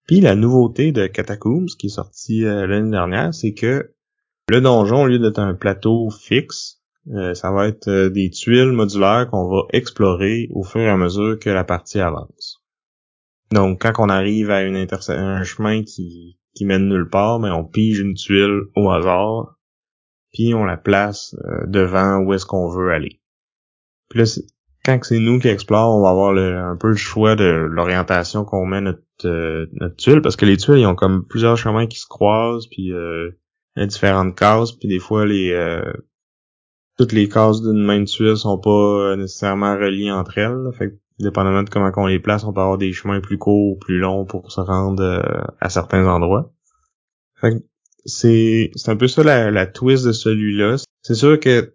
[0.06, 3.94] Puis la nouveauté de Catacombs qui est sortie euh, l'année dernière, c'est que
[4.48, 6.82] le donjon, au lieu d'être un plateau fixe,
[7.14, 10.98] euh, ça va être euh, des tuiles modulaires qu'on va explorer au fur et à
[10.98, 12.62] mesure que la partie avance.
[13.50, 17.64] Donc quand on arrive à une un chemin qui, qui mène nulle part, ben, on
[17.64, 19.56] pige une tuile au hasard,
[20.32, 23.20] puis on la place devant où est-ce qu'on veut aller.
[24.08, 24.26] Puis là,
[24.84, 28.66] quand c'est nous qui explorons, on va avoir un peu le choix de l'orientation qu'on
[28.66, 31.98] met notre, euh, notre tuile, parce que les tuiles, ils ont comme plusieurs chemins qui
[31.98, 33.30] se croisent, puis euh,
[33.76, 35.92] différentes cases, puis des fois, les euh,
[36.98, 40.70] toutes les cases d'une même tuile sont pas nécessairement reliées entre elles.
[40.76, 43.72] fait que, dépendamment de comment on les place, on peut avoir des chemins plus courts
[43.72, 45.22] ou plus longs pour se rendre
[45.60, 46.52] à certains endroits.
[47.40, 47.62] Fait
[48.04, 50.76] c'est c'est un peu ça la, la twist de celui-là.
[51.02, 51.74] C'est sûr que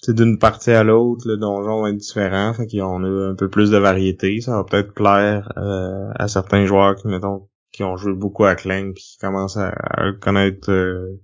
[0.00, 3.48] c'est d'une partie à l'autre, le donjon va être différent, fait qu'on a un peu
[3.48, 4.40] plus de variété.
[4.40, 8.54] Ça va peut-être plaire euh, à certains joueurs qui, mettons, qui ont joué beaucoup à
[8.54, 9.74] Clang puis qui commencent à,
[10.20, 11.20] connaître euh,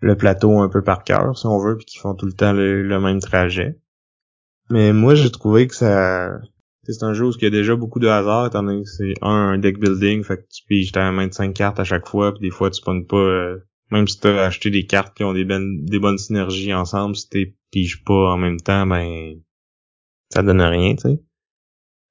[0.00, 2.52] le plateau un peu par cœur, si on veut, puis qui font tout le temps
[2.52, 3.78] le, même trajet.
[4.68, 6.40] Mais moi, j'ai trouvé que ça...
[6.92, 9.14] C'est un jeu où il y a déjà beaucoup de hasard, étant donné que c'est
[9.22, 12.32] un, deck building, fait que tu piges ta main de 5 cartes à chaque fois,
[12.32, 13.16] puis des fois tu pognes pas...
[13.16, 13.58] Euh,
[13.90, 17.54] même si t'as acheté des cartes qui ont des, des bonnes synergies ensemble, si t'es
[17.70, 19.34] pige pas en même temps, ben
[20.30, 21.20] ça donne rien, tu sais.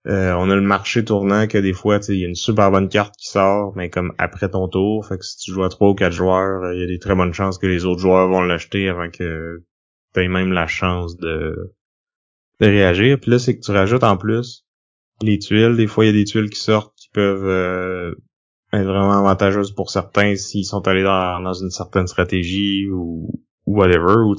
[0.07, 2.89] Euh, on a le marché tournant que des fois, il y a une super bonne
[2.89, 5.89] carte qui sort, mais comme après ton tour, fait que si tu joues à trois
[5.89, 8.41] ou quatre joueurs, il y a des très bonnes chances que les autres joueurs vont
[8.41, 9.63] l'acheter avant que
[10.13, 11.73] tu aies même la chance de,
[12.59, 13.19] de réagir.
[13.19, 14.64] Puis là, c'est que tu rajoutes en plus
[15.21, 15.75] les tuiles.
[15.75, 18.15] Des fois, il y a des tuiles qui sortent qui peuvent euh,
[18.73, 23.29] être vraiment avantageuses pour certains s'ils sont allés dans, dans une certaine stratégie ou,
[23.65, 24.15] whatever.
[24.25, 24.35] Ou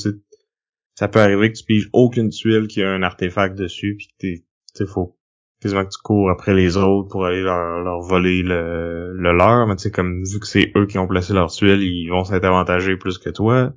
[0.95, 4.43] ça peut arriver que tu piges aucune tuile qui a un artefact dessus, puis que
[4.75, 5.17] t'es, faut
[5.61, 9.77] quasiment que tu cours après les autres pour aller leur, voler le, le leur, mais
[9.77, 12.45] tu sais, comme vu que c'est eux qui ont placé leur tuile, ils vont s'être
[12.45, 13.73] avantagés plus que toi.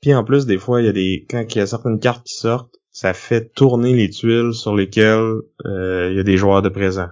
[0.00, 1.26] Puis en plus, des fois, il y a des.
[1.28, 5.36] Quand il y a certaines cartes qui sortent, ça fait tourner les tuiles sur lesquelles
[5.66, 7.06] euh, il y a des joueurs de présent.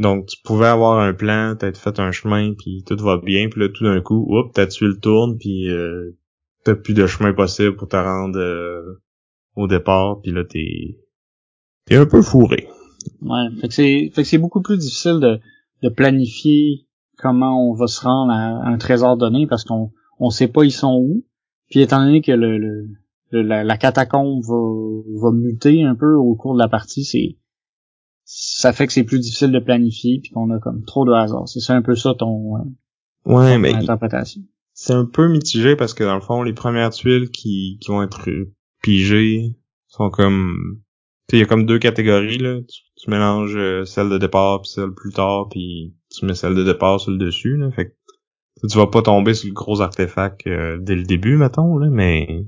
[0.00, 3.60] Donc tu pouvais avoir un plan, t'as fait un chemin, puis tout va bien, puis
[3.60, 6.18] là tout d'un coup, oups, ta tuile tourne, puis euh,
[6.64, 9.00] t'as plus de chemin possible pour te rendre euh,
[9.54, 10.98] au départ, puis là t'es
[11.86, 12.66] t'es un peu fourré.
[13.22, 18.32] Ouais, fait que c'est c'est beaucoup plus difficile de, planifier comment on va se rendre
[18.32, 21.24] à, un trésor donné parce qu'on on sait pas ils sont où.
[21.68, 22.88] Puis étant donné que le,
[23.30, 27.38] la, la, catacombe va, va muter un peu au cours de la partie, c'est
[28.24, 31.48] ça fait que c'est plus difficile de planifier puis qu'on a comme trop de hasard.
[31.48, 32.60] C'est ça un peu ça ton, euh,
[33.26, 34.42] ouais, mais interprétation
[34.80, 38.02] c'est un peu mitigé parce que dans le fond, les premières tuiles qui, qui vont
[38.02, 38.30] être
[38.82, 39.54] pigées
[39.88, 40.80] sont comme...
[41.28, 42.60] Tu il y a comme deux catégories, là.
[42.96, 46.64] Tu, mélanges euh, celle de départ puis celle plus tard, puis tu mets celle de
[46.64, 47.70] départ sur le dessus, là.
[47.70, 51.76] Fait que tu vas pas tomber sur le gros artefact euh, dès le début, mettons,
[51.76, 52.46] là, mais...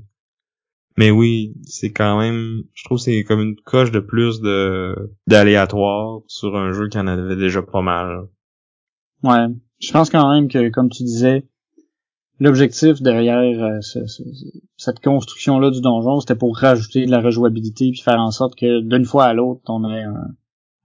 [0.97, 2.63] Mais oui, c'est quand même...
[2.73, 7.07] Je trouve c'est comme une coche de plus de d'aléatoire sur un jeu qui en
[7.07, 8.27] avait déjà pas mal.
[9.23, 9.47] Ouais.
[9.79, 11.47] Je pense quand même que, comme tu disais,
[12.39, 13.79] l'objectif derrière euh,
[14.77, 18.81] cette construction-là du donjon, c'était pour rajouter de la rejouabilité puis faire en sorte que
[18.81, 20.03] d'une fois à l'autre, on ait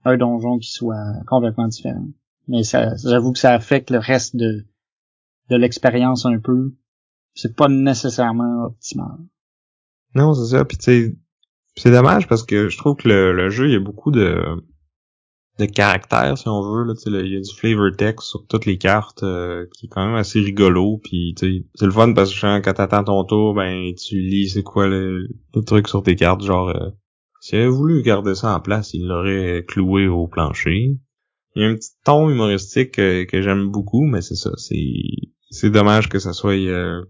[0.05, 2.07] un, donjon qui soit complètement différent.
[2.47, 4.65] Mais ça, j'avoue que ça affecte le reste de,
[5.49, 6.73] de l'expérience un peu.
[7.35, 9.17] C'est pas nécessairement optimal.
[10.15, 10.65] Non, c'est ça.
[10.65, 10.77] Puis
[11.75, 14.61] c'est dommage parce que je trouve que le jeu, il y a beaucoup de
[15.59, 16.93] de caractère si on veut là.
[17.05, 20.15] Il y a du flavor text sur toutes les cartes euh, qui est quand même
[20.15, 20.99] assez rigolo.
[21.03, 24.87] Puis c'est le fun parce que quand t'attends ton tour ben tu lis c'est quoi
[24.87, 25.27] le,
[25.65, 26.43] truc sur tes cartes.
[26.43, 26.89] Genre euh,
[27.41, 30.97] s'il avait voulu garder ça en place il l'aurait cloué au plancher.
[31.55, 34.51] Il y a un petit ton humoristique que, j'aime beaucoup mais c'est ça.
[34.55, 34.93] C'est
[35.51, 37.03] c'est dommage que ça soit euh,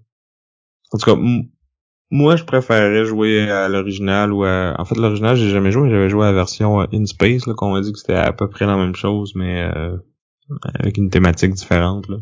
[0.91, 1.21] en tout cas
[2.11, 4.75] moi, je préférerais jouer à l'original ou à...
[4.79, 7.53] En fait, l'original, j'ai jamais joué, j'avais joué à la version euh, In Space, là,
[7.53, 9.97] qu'on m'a dit que c'était à peu près la même chose, mais euh,
[10.79, 12.17] avec une thématique différente, là.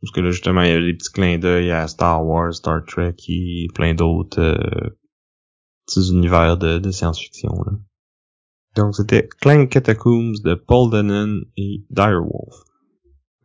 [0.00, 2.84] Parce que là, justement, il y a des petits clins d'œil à Star Wars, Star
[2.84, 4.90] Trek et plein d'autres euh,
[5.86, 7.72] petits univers de, de science-fiction, là.
[8.76, 12.62] Donc c'était Clank Catacombs de Paul Denon et Direwolf.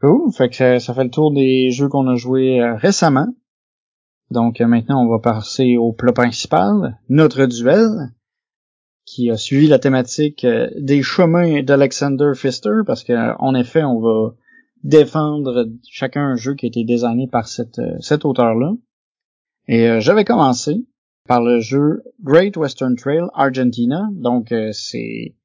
[0.02, 3.28] Cool, fait que ça, fait le tour des jeux qu'on a joués euh, récemment.
[4.32, 8.14] Donc euh, maintenant on va passer au plat principal, notre duel,
[9.06, 14.34] qui a suivi la thématique euh, des chemins d'Alexander Pfister, parce qu'en effet on va
[14.84, 18.74] défendre chacun un jeu qui a été designé par cette, cet auteur-là.
[19.68, 20.86] Et je vais commencer
[21.28, 24.10] par le jeu Great Western Trail Argentina.
[24.12, 25.36] Donc euh, c'est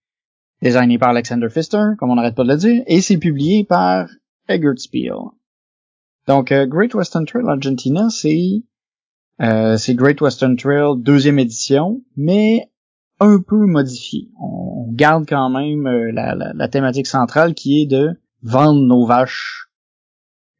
[0.62, 4.08] designé par Alexander Pfister, comme on n'arrête pas de le dire, et c'est publié par
[4.48, 5.14] Eggert Spiel.
[6.26, 8.62] Donc euh, Great Western Trail Argentina, c'est
[9.40, 12.70] euh, c'est Great Western Trail deuxième édition, mais
[13.20, 14.30] un peu modifié.
[14.40, 19.68] On garde quand même la, la, thématique centrale qui est de vendre nos vaches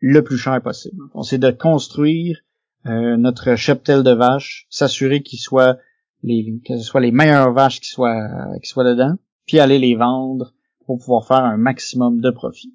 [0.01, 1.03] le plus cher possible.
[1.15, 2.39] On sait de construire
[2.87, 5.79] euh, notre cheptel de vaches, s'assurer qu'il soit
[6.23, 8.29] les, que ce soit les meilleures vaches qui soient,
[8.63, 10.53] qui soient dedans, puis aller les vendre
[10.87, 12.75] pour pouvoir faire un maximum de profit.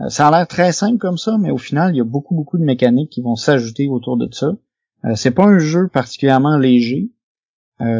[0.00, 2.34] Euh, ça a l'air très simple comme ça, mais au final, il y a beaucoup,
[2.34, 4.52] beaucoup de mécaniques qui vont s'ajouter autour de ça.
[5.04, 7.10] Euh, c'est pas un jeu particulièrement léger,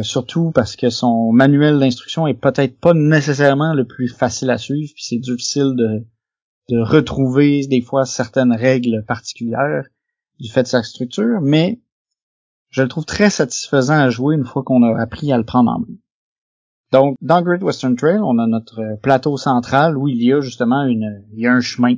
[0.01, 4.91] surtout parce que son manuel d'instruction est peut-être pas nécessairement le plus facile à suivre,
[4.95, 6.05] puis c'est difficile de,
[6.69, 9.83] de retrouver des fois certaines règles particulières
[10.39, 11.81] du fait de sa structure, mais
[12.69, 15.71] je le trouve très satisfaisant à jouer une fois qu'on a appris à le prendre
[15.71, 15.95] en main.
[16.91, 20.83] Donc, dans Great Western Trail, on a notre plateau central où il y a justement
[20.83, 21.95] une, il y a un chemin,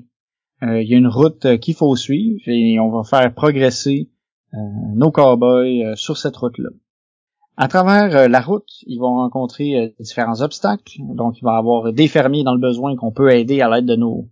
[0.63, 4.16] euh, il y a une route qu'il faut suivre et on va faire progresser euh,
[4.53, 6.69] nos cowboys euh, sur cette route-là.
[7.57, 10.99] À travers la route, ils vont rencontrer différents obstacles.
[11.15, 13.87] Donc, il va y avoir des fermiers dans le besoin qu'on peut aider à l'aide
[13.87, 14.29] de nos,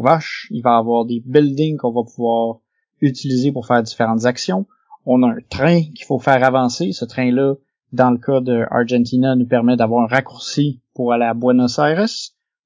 [0.00, 0.48] vaches.
[0.50, 2.60] Il va y avoir des buildings qu'on va pouvoir
[3.02, 4.66] utilisé pour faire différentes actions.
[5.04, 6.92] On a un train qu'il faut faire avancer.
[6.92, 7.56] Ce train-là,
[7.92, 12.06] dans le cas de Argentina, nous permet d'avoir un raccourci pour aller à Buenos Aires,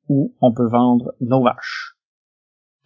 [0.08, 1.85] où on peut vendre nos vaches.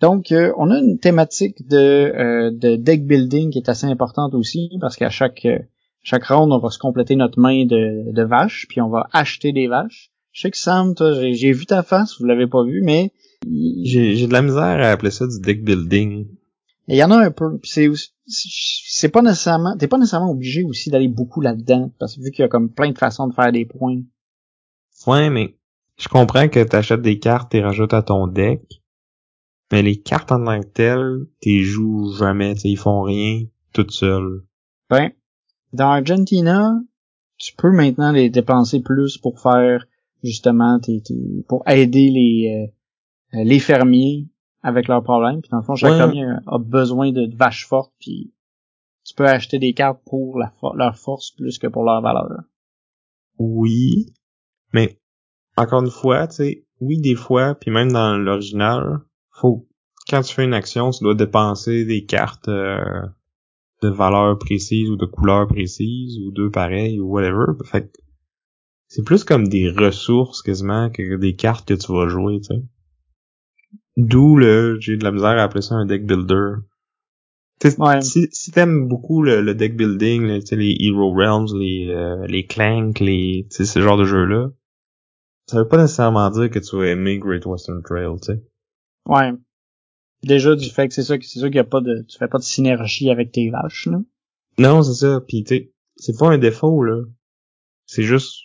[0.01, 4.35] Donc, euh, on a une thématique de, euh, de, deck building qui est assez importante
[4.35, 5.47] aussi, parce qu'à chaque
[6.03, 9.53] chaque round, on va se compléter notre main de, de vaches, puis on va acheter
[9.53, 10.11] des vaches.
[10.33, 13.13] Je sais que Sam, toi, j'ai vu ta face, vous l'avez pas vu, mais
[13.83, 16.27] j'ai de la misère à appeler ça du deck building.
[16.89, 17.59] Il y en a un peu.
[17.63, 17.89] C'est
[18.27, 22.43] c'est pas nécessairement t'es pas nécessairement obligé aussi d'aller beaucoup là-dedans parce que vu qu'il
[22.43, 24.01] y a comme plein de façons de faire des points.
[25.07, 25.57] Ouais, mais
[25.99, 28.80] je comprends que t'achètes des cartes et rajoutes à ton deck.
[29.71, 34.43] Mais les cartes en tant que telles, t'es joues jamais, ils font rien toutes seules.
[34.89, 35.13] Ben,
[35.73, 36.73] dans Argentina,
[37.37, 39.87] tu peux maintenant les dépenser plus pour faire
[40.23, 41.03] justement tes,
[41.49, 42.69] pour aider les
[43.33, 44.29] euh, les fermiers
[44.63, 45.41] avec leurs problèmes.
[45.41, 48.35] Puis dans le fond, chaque famille a besoin de, vaches fortes, puis
[49.05, 52.43] tu peux acheter des cartes pour la leur force plus que pour leur valeur.
[53.39, 54.13] Oui,
[54.73, 55.01] mais
[55.57, 59.01] encore une fois, tu sais, oui des fois, puis même dans l'original,
[59.41, 59.67] faut
[60.09, 63.03] quand tu fais une action, tu dois dépenser des cartes euh,
[63.83, 67.53] de valeur précise ou de couleur précise ou deux pareils ou whatever.
[67.65, 67.93] Fait
[68.89, 72.63] c'est plus comme des ressources quasiment que des cartes que tu vas jouer, tu sais.
[73.97, 76.55] D'où le, j'ai de la misère à appeler ça un deck builder.
[78.01, 83.47] Si, si t'aimes beaucoup le, deck building, les Hero Realms, les, euh, les Clank, les,
[83.51, 84.49] ce genre de jeux-là,
[85.47, 88.43] ça veut pas nécessairement dire que tu vas aimer Great Western Trail, tu sais.
[89.07, 89.33] Ouais.
[90.23, 92.29] Déjà du fait que c'est ça, c'est sûr qu'il y a pas de, tu fais
[92.29, 93.99] pas de synergie avec tes vaches, là.
[94.59, 95.21] Non, c'est ça.
[95.27, 97.05] Puis tu c'est pas un défaut, là.
[97.87, 98.45] C'est juste,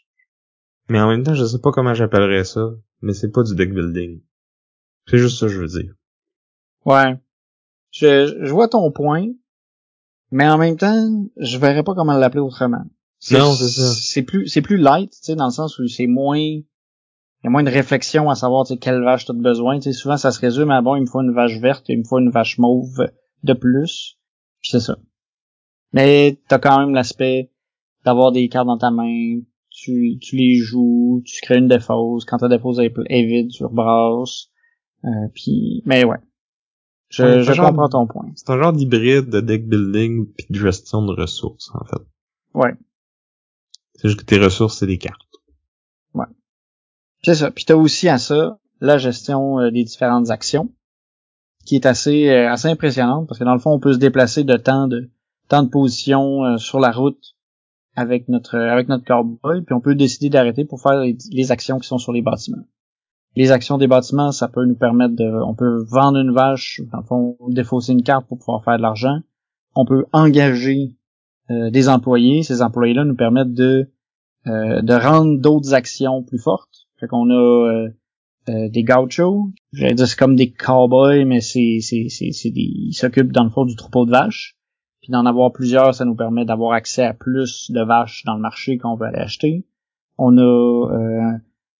[0.90, 3.74] mais en même temps, je sais pas comment j'appellerais ça, mais c'est pas du deck
[3.74, 4.22] building.
[5.08, 5.94] C'est juste ça que je veux dire.
[6.86, 7.20] Ouais.
[7.92, 9.28] Je, je vois ton point,
[10.32, 12.84] mais en même temps, je verrais pas comment l'appeler autrement.
[13.32, 13.94] Non, c'est ça.
[13.94, 16.60] C'est plus, c'est plus light, tu sais, dans le sens où c'est moins,
[17.46, 19.78] y a moins de réflexion à savoir, tu sais, quelle vache t'as besoin.
[19.78, 22.00] Tu sais, souvent, ça se résume à, bon, il me faut une vache verte, il
[22.00, 23.08] me faut une vache mauve
[23.44, 24.18] de plus.
[24.62, 24.98] Puis c'est ça.
[25.94, 27.52] Mais t'as quand même l'aspect
[28.04, 32.26] d'avoir des cartes dans ta main, tu, tu les joues, tu crées une défausse.
[32.26, 34.50] Quand ta défausse est, vide, tu rebrasses.
[35.04, 36.18] Euh, puis, mais ouais.
[37.10, 38.32] Je, je comprends ton point.
[38.36, 42.02] C'est un genre d'hybride de deck building puis de gestion de ressources, en fait.
[42.56, 42.74] Ouais.
[43.94, 45.22] C'est juste que tes ressources, c'est des cartes.
[46.16, 46.26] Ouais.
[47.26, 47.52] C'est ça.
[47.52, 50.72] Puis t'as aussi à ça la gestion euh, des différentes actions,
[51.66, 54.44] qui est assez euh, assez impressionnante parce que dans le fond, on peut se déplacer
[54.44, 55.10] de temps de
[55.48, 57.36] temps de position sur la route
[57.96, 61.88] avec notre avec notre cowboy, puis on peut décider d'arrêter pour faire les actions qui
[61.88, 62.64] sont sur les bâtiments
[63.36, 67.00] les actions des bâtiments, ça peut nous permettre de, on peut vendre une vache, dans
[67.00, 69.20] le fond, défausser une carte pour pouvoir faire de l'argent.
[69.76, 70.96] On peut engager
[71.52, 72.44] euh, des employés.
[72.44, 73.92] Ces employés-là nous permettent de,
[74.48, 76.85] euh, de rendre d'autres actions plus fortes.
[77.00, 77.90] Fait qu'on a euh,
[78.50, 79.50] euh, des gauchos.
[79.74, 83.44] J'allais dire c'est comme des cowboys, mais c'est c'est c'est c'est des ils s'occupent dans
[83.44, 84.56] le fond du troupeau de vaches.
[85.02, 88.42] Puis d'en avoir plusieurs, ça nous permet d'avoir accès à plus de vaches dans le
[88.42, 89.66] marché qu'on veut aller acheter.
[90.18, 91.38] On a euh,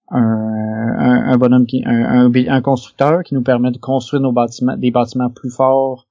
[0.10, 4.92] un, un, bonhomme qui un, un, constructeur qui nous permet de construire nos bâtiments des
[4.92, 6.08] bâtiments plus forts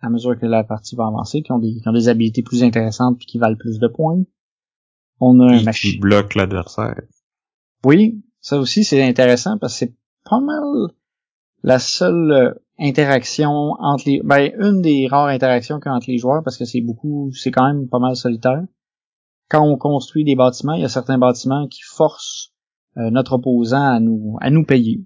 [0.00, 2.62] à mesure que la partie va avancer, qui ont des, qui ont des habilités plus
[2.62, 4.22] intéressantes puis qui valent plus de points.
[5.20, 7.00] On a un machine qui bloque l'adversaire.
[7.84, 10.92] Oui, ça aussi c'est intéressant parce que c'est pas mal
[11.62, 16.56] la seule euh, interaction entre les ben une des rares interactions qu'il les joueurs parce
[16.56, 18.62] que c'est beaucoup c'est quand même pas mal solitaire.
[19.50, 22.52] Quand on construit des bâtiments, il y a certains bâtiments qui forcent
[22.98, 25.04] euh, notre opposant à nous à nous payer.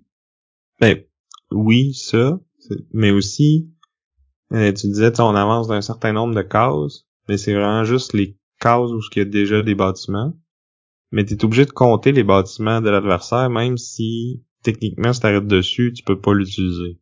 [0.80, 0.98] Ben
[1.50, 2.38] oui, ça,
[2.92, 3.70] mais aussi
[4.52, 8.36] euh, tu disais on avance d'un certain nombre de cases, mais c'est vraiment juste les
[8.60, 10.34] cases où il y a déjà des bâtiments.
[11.12, 15.46] Mais tu es obligé de compter les bâtiments de l'adversaire, même si techniquement si t'arrêtes
[15.46, 16.98] dessus, tu peux pas l'utiliser.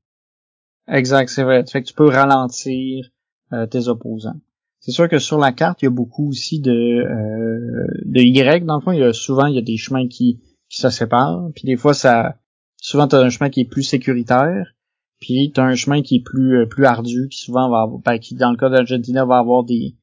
[0.88, 1.64] Exact, c'est vrai.
[1.70, 3.06] Fait que tu peux ralentir
[3.52, 4.40] euh, tes opposants.
[4.80, 8.64] C'est sûr que sur la carte, il y a beaucoup aussi de euh, de Y.
[8.64, 10.90] Dans le fond, il y a souvent il y a des chemins qui, qui se
[10.90, 11.50] séparent.
[11.54, 12.36] Puis des fois, ça
[12.78, 14.74] souvent tu as un chemin qui est plus sécuritaire.
[15.20, 18.00] Puis tu as un chemin qui est plus euh, plus ardu, qui souvent va avoir,
[18.00, 19.96] ben, qui dans le cas d'Argentina va avoir des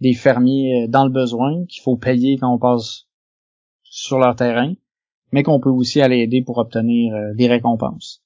[0.00, 3.06] des fermiers dans le besoin qu'il faut payer quand on passe
[3.94, 4.72] sur leur terrain,
[5.32, 8.22] mais qu'on peut aussi aller aider pour obtenir des récompenses.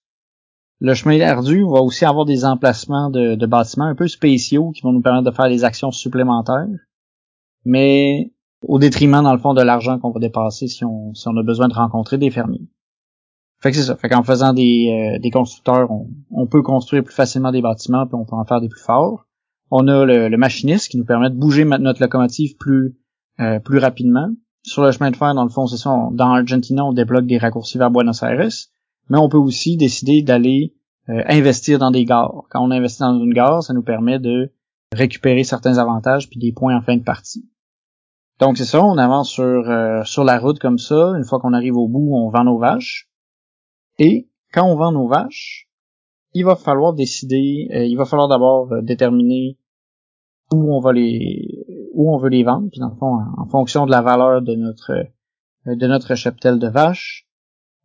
[0.79, 4.93] Le chemin ardu va aussi avoir des emplacements de, bâtiments un peu spéciaux qui vont
[4.93, 6.69] nous permettre de faire des actions supplémentaires,
[7.65, 11.37] mais au détriment, dans le fond, de l'argent qu'on va dépasser si on, si on
[11.37, 12.69] a besoin de rencontrer des fermiers.
[13.61, 13.97] Fait que c'est ça.
[13.97, 15.89] Fait qu'en faisant des, euh, des constructeurs,
[16.31, 19.27] on, peut construire plus facilement des bâtiments, puis on peut en faire des plus forts.
[19.71, 22.97] On a le, machiniste qui nous permet de bouger notre locomotive plus,
[23.41, 24.29] euh, plus rapidement.
[24.67, 25.97] Sur le chemin de fer, dans le fond, c'est ça.
[26.11, 28.49] dans Argentina, on débloque des raccourcis vers Buenos Aires
[29.09, 30.75] mais on peut aussi décider d'aller
[31.09, 32.43] euh, investir dans des gares.
[32.51, 34.53] Quand on investit dans une gare, ça nous permet de
[34.93, 37.49] récupérer certains avantages puis des points en fin de partie.
[38.41, 41.13] Donc c'est ça, on avance sur euh, sur la route comme ça.
[41.17, 43.09] Une fois qu'on arrive au bout, on vend nos vaches.
[44.01, 45.69] Et quand on vend nos vaches,
[46.33, 49.59] il va falloir décider, euh, il va falloir d'abord déterminer
[50.53, 51.66] où on va les
[51.97, 54.55] où on veut les vendre, puis dans le fond, en fonction de la valeur de
[54.55, 54.93] notre
[55.65, 57.27] de notre cheptel de vaches,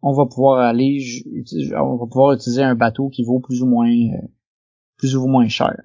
[0.01, 0.99] on va pouvoir aller,
[1.79, 4.27] on va pouvoir utiliser un bateau qui vaut plus ou moins, euh,
[4.97, 5.79] plus ou moins cher.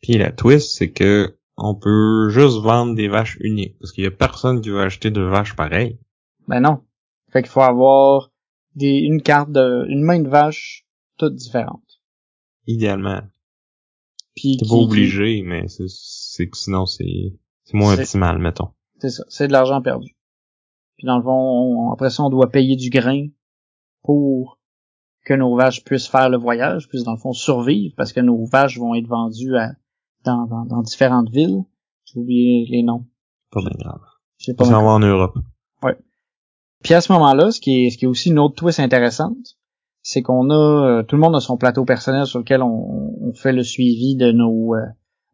[0.00, 4.06] Puis la twist, c'est que on peut juste vendre des vaches uniques, parce qu'il y
[4.06, 5.98] a personne qui veut acheter de vaches pareilles.
[6.48, 6.82] Ben non.
[7.32, 8.30] Fait qu'il faut avoir
[8.74, 10.86] des, une carte de, une main de vache
[11.18, 12.00] toutes différentes.
[12.66, 13.22] Idéalement.
[14.34, 15.88] Puis T'es pas obligé, mais c'est
[16.42, 18.70] que sinon c'est, c'est moins optimal, mettons.
[18.98, 19.24] C'est ça.
[19.28, 20.16] C'est de l'argent perdu.
[20.96, 23.26] Puis dans le fond, après ça, on doit payer du grain
[24.02, 24.58] pour
[25.24, 28.44] que nos vaches puissent faire le voyage, puissent dans le fond survivre, parce que nos
[28.44, 29.72] vaches vont être vendues à,
[30.24, 31.64] dans, dans, différentes villes.
[32.04, 33.06] J'ai oublié les noms.
[33.50, 34.00] Pas bien grave.
[34.38, 35.38] C'est pas en Europe.
[35.82, 35.96] Ouais.
[36.82, 39.56] Puis à ce moment-là, ce qui est, ce qui est aussi une autre twist intéressante,
[40.02, 43.32] c'est qu'on a, euh, tout le monde a son plateau personnel sur lequel on, on
[43.32, 44.84] fait le suivi de nos, euh,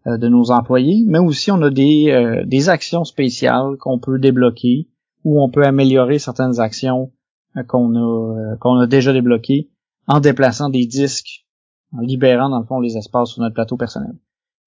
[0.07, 4.89] de nos employés, mais aussi on a des, euh, des actions spéciales qu'on peut débloquer
[5.25, 7.13] où on peut améliorer certaines actions
[7.57, 9.71] euh, qu'on a euh, qu'on a déjà débloquées
[10.07, 11.47] en déplaçant des disques,
[11.93, 14.13] en libérant dans le fond les espaces sur notre plateau personnel.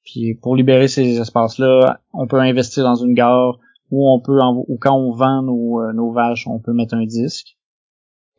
[0.03, 3.57] Puis pour libérer ces espaces-là, on peut investir dans une gare
[3.89, 7.05] ou on peut ou quand on vend nos, euh, nos vaches, on peut mettre un
[7.05, 7.57] disque.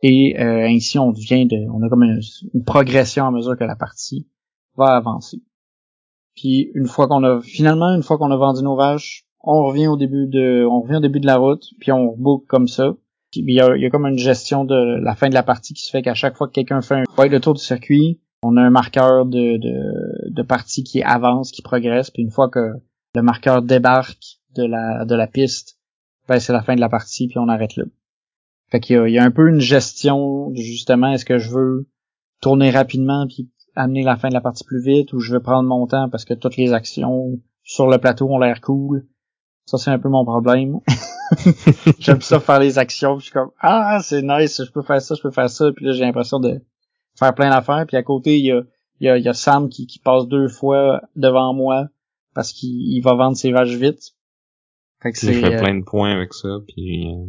[0.03, 2.19] Et ainsi on devient de on a comme une,
[2.53, 4.27] une, progression à mesure que la partie
[4.77, 5.41] va avancer.
[6.35, 9.87] Puis une fois qu'on a finalement une fois qu'on a vendu nos vaches, on revient
[9.87, 12.93] au début de, on revient au début de la route, puis on rebook comme ça.
[13.31, 15.43] Puis il y a, il y a comme une gestion de la fin de la
[15.43, 18.19] partie qui se fait qu'à chaque fois que quelqu'un fait un le tour du circuit,
[18.41, 22.49] on a un marqueur de, de, de partie qui avance, qui progresse, puis une fois
[22.49, 22.73] que
[23.15, 25.79] le marqueur débarque de la, de la piste,
[26.27, 27.85] ben c'est la fin de la partie, puis on arrête là.
[28.71, 31.87] Fait qu'il y y a un peu une gestion, justement, est-ce que je veux
[32.41, 35.67] tourner rapidement puis amener la fin de la partie plus vite, ou je veux prendre
[35.67, 39.05] mon temps parce que toutes les actions sur le plateau ont l'air cool,
[39.65, 40.79] ça, c'est un peu mon problème.
[41.99, 45.01] J'aime ça faire les actions, puis je suis comme ah c'est nice, je peux faire
[45.01, 46.61] ça, je peux faire ça, puis là j'ai l'impression de
[47.17, 48.61] faire plein d'affaires, puis à côté il y a,
[48.99, 51.87] il y a, il y a Sam qui, qui passe deux fois devant moi
[52.35, 54.13] parce qu'il va vendre ses vaches vite.
[55.01, 57.25] Fait que c'est fait euh, plein de points avec ça, puis euh,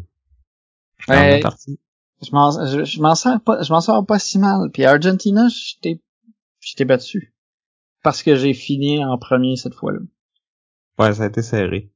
[2.23, 4.71] je m'en je, je m'en sors pas je m'en sors pas si mal.
[4.73, 6.03] Puis Argentina, j'étais
[6.67, 7.35] j'étais battu
[8.03, 10.01] parce que j'ai fini en premier cette fois-là.
[10.99, 11.91] Ouais, ça a été serré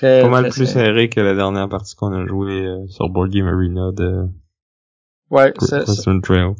[0.00, 1.08] pas mal plus serré.
[1.08, 4.26] que la dernière partie qu'on a joué euh, sur Board Game Arena de
[5.30, 6.54] Ouais, Western Trail.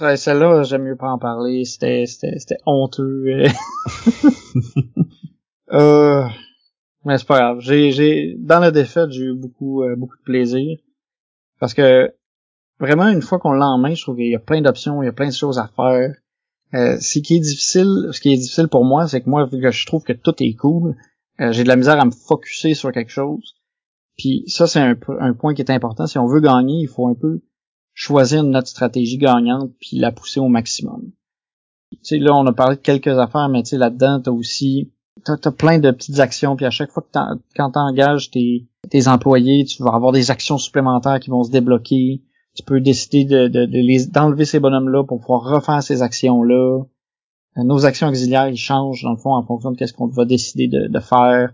[0.00, 1.64] Ouais, celle-là, j'aime mieux pas en parler.
[1.64, 3.24] C'était, c'était, c'était honteux.
[5.72, 6.24] euh,
[7.04, 7.58] mais c'est pas grave.
[7.60, 10.78] J'ai, j'ai, dans la défaite, j'ai eu beaucoup, euh, beaucoup de plaisir.
[11.58, 12.14] Parce que,
[12.78, 15.06] vraiment, une fois qu'on l'a en main, je trouve qu'il y a plein d'options, il
[15.06, 16.14] y a plein de choses à faire.
[16.74, 19.60] Euh, ce qui est difficile, ce qui est difficile pour moi, c'est que moi, vu
[19.60, 20.96] que je trouve que tout est cool,
[21.40, 23.54] euh, j'ai de la misère à me focuser sur quelque chose.
[24.16, 26.06] Puis ça, c'est un, un point qui est important.
[26.06, 27.42] Si on veut gagner, il faut un peu
[27.94, 31.12] choisir notre stratégie gagnante puis la pousser au maximum.
[31.90, 34.92] Tu sais, là, on a parlé de quelques affaires, mais tu sais, là-dedans, t'as aussi,
[35.24, 39.08] t'as, plein de petites actions, puis à chaque fois que t'en, quand t'engages tes, tes
[39.08, 42.22] employés, tu vas avoir des actions supplémentaires qui vont se débloquer.
[42.54, 46.82] Tu peux décider de, de, de d'enlever ces bonhommes-là pour pouvoir refaire ces actions-là.
[47.56, 50.24] Euh, Nos actions auxiliaires, ils changent, dans le fond, en fonction de qu'est-ce qu'on va
[50.24, 51.52] décider de, de faire.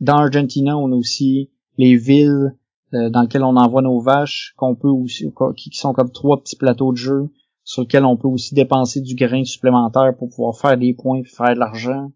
[0.00, 2.54] Dans Argentina, on a aussi les villes
[2.94, 6.40] euh, dans lesquelles on envoie nos vaches, qu'on peut aussi, qui qui sont comme trois
[6.40, 7.30] petits plateaux de jeu
[7.64, 11.24] sur lesquels on peut aussi dépenser du grain supplémentaire pour pouvoir faire des points et
[11.24, 12.10] faire de l'argent.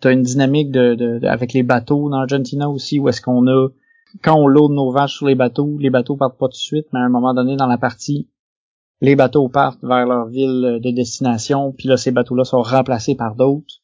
[0.00, 3.46] T'as une dynamique de, de- de- avec les bateaux dans Argentina aussi, où est-ce qu'on
[3.46, 3.68] a
[4.22, 6.86] quand on load nos vaches sur les bateaux, les bateaux partent pas tout de suite,
[6.92, 8.28] mais à un moment donné dans la partie,
[9.00, 13.34] les bateaux partent vers leur ville de destination, puis là ces bateaux-là sont remplacés par
[13.34, 13.82] d'autres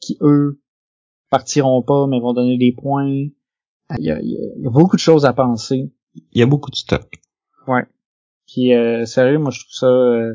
[0.00, 0.60] qui eux
[1.30, 3.06] partiront pas mais vont donner des points.
[3.98, 5.92] Il y a, il y a- beaucoup de choses à penser.
[6.32, 7.08] Il y a beaucoup de stock.
[7.68, 7.84] Ouais.
[8.46, 10.34] Puis euh, sérieux, moi je trouve ça, euh,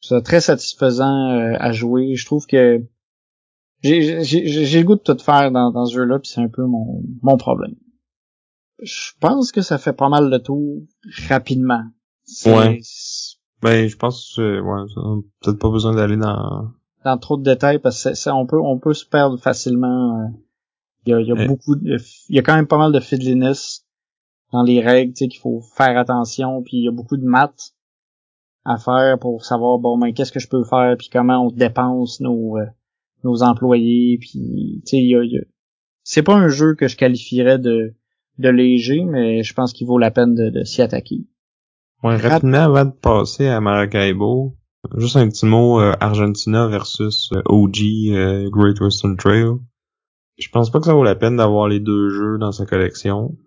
[0.00, 2.14] ça très satisfaisant euh, à jouer.
[2.14, 2.84] Je trouve que
[3.82, 6.48] j'ai j'ai j'ai le goût de tout faire dans, dans ce jeu-là, puis c'est un
[6.48, 7.74] peu mon mon problème.
[8.82, 10.82] Je pense que ça fait pas mal de tour
[11.28, 11.84] rapidement.
[12.46, 12.80] Ouais.
[13.62, 15.00] Ben, je pense que, ouais, ça,
[15.40, 16.68] peut-être pas besoin d'aller dans...
[17.04, 20.20] Dans trop de détails parce que c'est- on peut on peut se perdre facilement.
[20.20, 20.26] euh.
[21.06, 21.46] Il y a, il y a Ouais.
[21.46, 21.98] beaucoup de,
[22.30, 23.84] il y a quand même pas mal de fiddliness
[24.52, 27.24] dans les règles, tu sais qu'il faut faire attention, puis il y a beaucoup de
[27.26, 27.74] maths
[28.64, 32.20] à faire pour savoir bon ben qu'est-ce que je peux faire puis comment on dépense
[32.20, 32.64] nos euh,
[33.22, 35.44] nos employés puis tu sais il y a, il y a-
[36.02, 37.94] c'est pas un jeu que je qualifierais de
[38.38, 41.26] de léger mais je pense qu'il vaut la peine de, de s'y attaquer.
[42.02, 44.54] Ouais, rapidement, avant de passer à Maracaibo,
[44.98, 47.78] juste un petit mot euh, Argentina versus euh, OG
[48.10, 49.54] euh, Great Western Trail.
[50.38, 53.38] Je pense pas que ça vaut la peine d'avoir les deux jeux dans sa collection.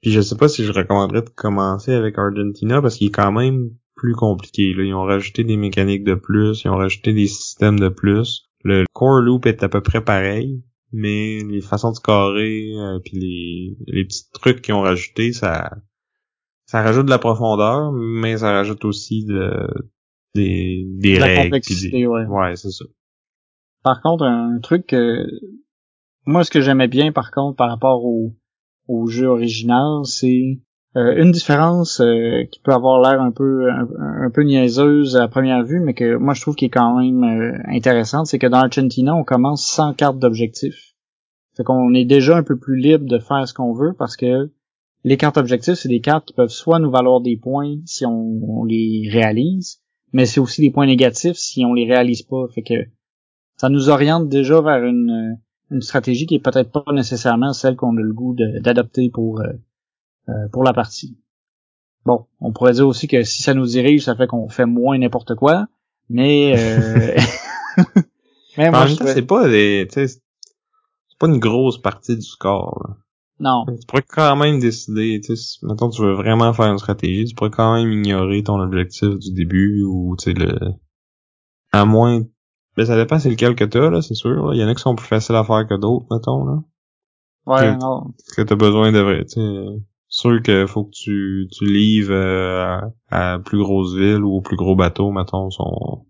[0.00, 3.30] Puis je sais pas si je recommanderais de commencer avec Argentina parce qu'il est quand
[3.30, 4.74] même plus compliqué.
[4.74, 4.82] Là.
[4.82, 8.48] Ils ont rajouté des mécaniques de plus, ils ont rajouté des systèmes de plus.
[8.64, 10.62] Le core loop est à peu près pareil,
[10.92, 15.70] mais les façons de scorer euh, puis les, les petits trucs qu'ils ont rajoutés, ça
[16.66, 19.50] ça rajoute de la profondeur, mais ça rajoute aussi de
[20.34, 21.42] des, des De la règles.
[21.44, 22.24] complexité, des- ouais.
[22.26, 22.84] ouais, c'est ça.
[23.82, 25.26] Par contre, un truc que
[26.24, 28.34] moi ce que j'aimais bien par contre par rapport au,
[28.88, 30.60] au jeu original, c'est
[30.94, 35.64] euh, une différence euh, qui peut avoir l'air un peu un, peu niaiseuse à première
[35.64, 38.58] vue, mais que moi je trouve qui est quand même euh, intéressante, c'est que dans
[38.58, 40.94] Argentina, on commence sans carte d'objectif.
[41.56, 44.50] Fait qu'on est déjà un peu plus libre de faire ce qu'on veut parce que
[45.04, 48.64] les cartes objectifs, c'est des cartes qui peuvent soit nous valoir des points si on,
[48.64, 49.80] les réalise,
[50.12, 52.46] mais c'est aussi des points négatifs si on les réalise pas.
[52.54, 52.74] Fait que
[53.56, 55.38] ça nous oriente déjà vers une,
[55.70, 59.52] une stratégie qui est peut-être pas nécessairement celle qu'on a le goût d'adopter pour euh,
[60.52, 61.18] pour la partie.
[62.04, 64.98] Bon, on pourrait dire aussi que si ça nous dirige, ça fait qu'on fait moins
[64.98, 65.66] n'importe quoi,
[66.08, 67.16] mais euh...
[68.58, 70.18] mais moi en je même temps, c'est pas des, c'est
[71.18, 72.82] pas une grosse partie du score.
[72.88, 72.96] là.
[73.38, 77.24] non, Tu pourrais quand même décider, tu sais, mettons tu veux vraiment faire une stratégie,
[77.26, 80.58] tu pourrais quand même ignorer ton objectif du début ou tu sais le
[81.72, 82.20] à moins
[82.76, 84.46] ben ça dépend c'est lequel que t'as là, c'est sûr.
[84.48, 84.54] là.
[84.54, 86.62] Il y en a qui sont plus faciles à faire que d'autres, mettons là.
[87.46, 87.80] ouais, Ok.
[87.80, 89.76] non, que t'as besoin de vrai, tu sais, euh,
[90.12, 94.40] sûr que faut que tu, tu livres euh, à, à plus grosse ville ou au
[94.42, 96.06] plus gros bateau, mettons, son,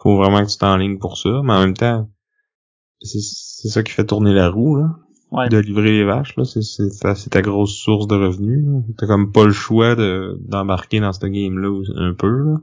[0.00, 2.10] faut vraiment que tu t'enlignes pour ça, mais en même temps,
[3.02, 4.96] c'est, c'est ça qui fait tourner la roue, là,
[5.32, 5.48] ouais.
[5.48, 8.64] de livrer les vaches, là, c'est, c'est, ta- c'est ta grosse source de revenus.
[8.98, 12.56] T'as comme pas le choix de, d'embarquer dans ce game-là un peu, là.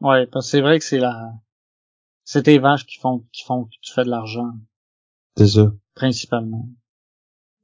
[0.00, 1.32] Ouais, parce que c'est vrai que c'est la
[2.24, 4.52] c'est tes vaches qui font qui font que tu fais de l'argent
[5.36, 5.72] C'est ça.
[5.94, 6.68] principalement.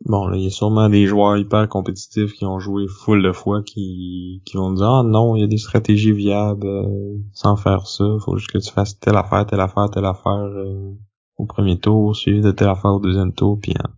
[0.07, 3.33] Bon, là, il y a sûrement des joueurs hyper compétitifs qui ont joué full de
[3.33, 7.57] fois qui, qui vont dire Ah non, il y a des stratégies viables euh, sans
[7.57, 8.05] faire ça.
[8.25, 10.93] Faut juste que tu fasses telle affaire, telle affaire, telle affaire euh,
[11.37, 13.91] au premier tour, suivi de telle affaire au deuxième tour, puis hein.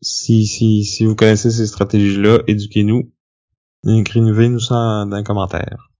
[0.00, 3.10] si, si, si vous connaissez ces stratégies-là, éduquez-nous.
[3.86, 5.90] Écrivez-nous ça dans les commentaires.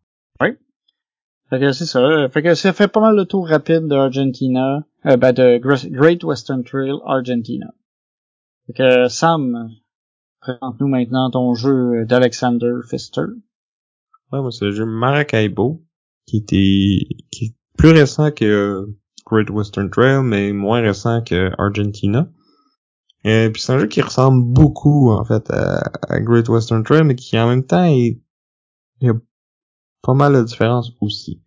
[1.49, 2.28] Fait que c'est ça.
[2.30, 5.88] Fait que ça fait pas mal de tours rapides de Argentina, euh, ben de Gre-
[5.90, 7.66] Great Western Trail Argentina.
[8.75, 9.71] Que Sam,
[10.41, 13.27] présente-nous maintenant ton jeu d'Alexander Pfister.
[14.33, 15.85] Ouais, moi, c'est le jeu Maracaibo,
[16.27, 18.89] qui était, qui est plus récent que
[19.25, 22.29] Great Western Trail, mais moins récent que Argentina.
[23.25, 27.14] Et puis c'est un jeu qui ressemble beaucoup, en fait, à, Great Western Trail, mais
[27.14, 28.21] qui en même temps il
[29.01, 29.14] y a
[30.03, 31.43] pas mal de différences aussi.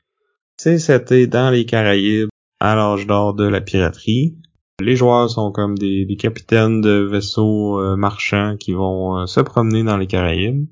[0.58, 4.38] Tu sais, c'était dans les Caraïbes, à l'âge d'or de la piraterie.
[4.80, 9.84] Les joueurs sont comme des, capitaines de vaisseaux euh, marchands qui vont euh, se promener
[9.84, 10.68] dans les Caraïbes.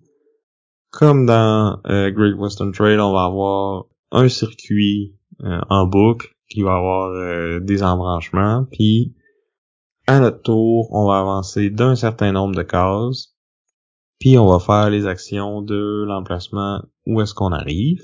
[0.92, 6.78] Comme dans euh, Great Western Trail, on va avoir un circuit en boucle qui va
[6.78, 9.14] avoir des embranchements, puis
[10.08, 13.36] à notre tour, on va avancer d'un certain nombre de cases,
[14.18, 18.02] puis on va faire les actions de l'emplacement où est-ce qu'on arrive.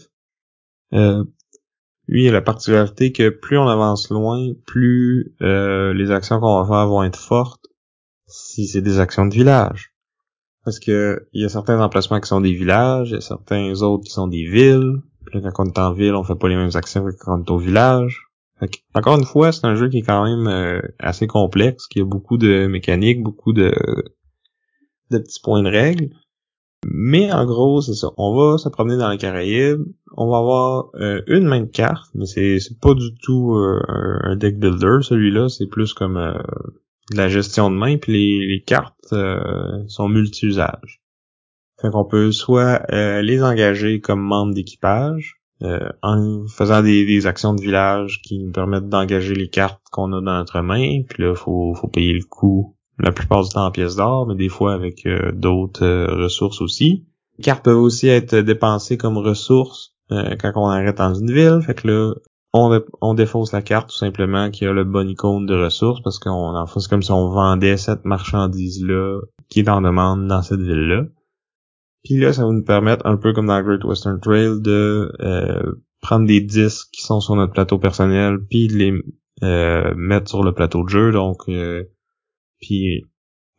[2.13, 6.87] Lui, la particularité que plus on avance loin, plus euh, les actions qu'on va faire
[6.87, 7.65] vont être fortes
[8.27, 9.95] si c'est des actions de village.
[10.63, 13.81] Parce que il y a certains emplacements qui sont des villages, il y a certains
[13.81, 15.01] autres qui sont des villes.
[15.25, 17.39] Puis là, quand on est en ville, on fait pas les mêmes actions que quand
[17.39, 18.27] on est au village.
[18.93, 22.05] encore une fois, c'est un jeu qui est quand même euh, assez complexe, qui a
[22.05, 23.73] beaucoup de mécaniques, beaucoup de,
[25.09, 26.09] de petits points de règles.
[26.85, 28.09] Mais en gros, c'est ça.
[28.17, 29.83] On va se promener dans les Caraïbes.
[30.15, 33.79] On va avoir euh, une main de cartes, mais c'est pas du tout euh,
[34.23, 34.97] un deck builder.
[35.01, 36.33] Celui-là, c'est plus comme euh,
[37.11, 37.97] de la gestion de main.
[37.97, 39.13] Puis les, cartes
[39.87, 41.01] sont multi-usages.
[41.81, 42.85] Fait qu'on peut soit
[43.21, 45.41] les engager comme membres d'équipage,
[46.01, 50.21] en faisant des, des, actions de village qui nous permettent d'engager les cartes qu'on a
[50.21, 51.03] dans notre main.
[51.09, 54.35] Puis là, faut faut payer le coût la plupart du temps en pièces d'or, mais
[54.35, 57.05] des fois avec euh, d'autres euh, ressources aussi.
[57.37, 61.59] Les cartes peuvent aussi être dépensées comme ressources euh, quand on arrête dans une ville.
[61.65, 62.13] Fait que là,
[62.53, 66.19] on, on défausse la carte tout simplement qui a le bon icône de ressources parce
[66.19, 70.61] qu'on en fait comme si on vendait cette marchandise-là qui est en demande dans cette
[70.61, 71.05] ville-là.
[72.03, 75.09] Puis là, ça va nous permettre, un peu comme dans Great Western Trail, de
[76.01, 80.51] prendre des disques qui sont sur notre plateau personnel, puis de les mettre sur le
[80.51, 81.11] plateau de jeu.
[81.13, 81.47] Donc,
[82.63, 83.03] puis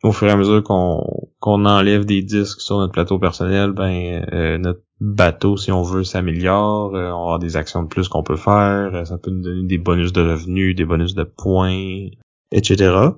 [0.03, 4.25] au fur et à mesure qu'on qu'on enlève des disques sur notre plateau personnel, ben
[4.33, 6.95] euh, notre bateau, si on veut, s'améliore.
[6.95, 8.91] Euh, on avoir des actions de plus qu'on peut faire.
[8.93, 12.07] Euh, ça peut nous donner des bonus de revenus, des bonus de points,
[12.51, 13.11] etc.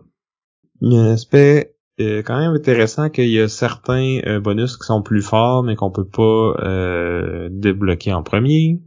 [0.81, 5.01] Il y a un aspect quand même intéressant qu'il y a certains bonus qui sont
[5.01, 6.53] plus forts, mais qu'on peut pas
[7.49, 8.79] débloquer en premier.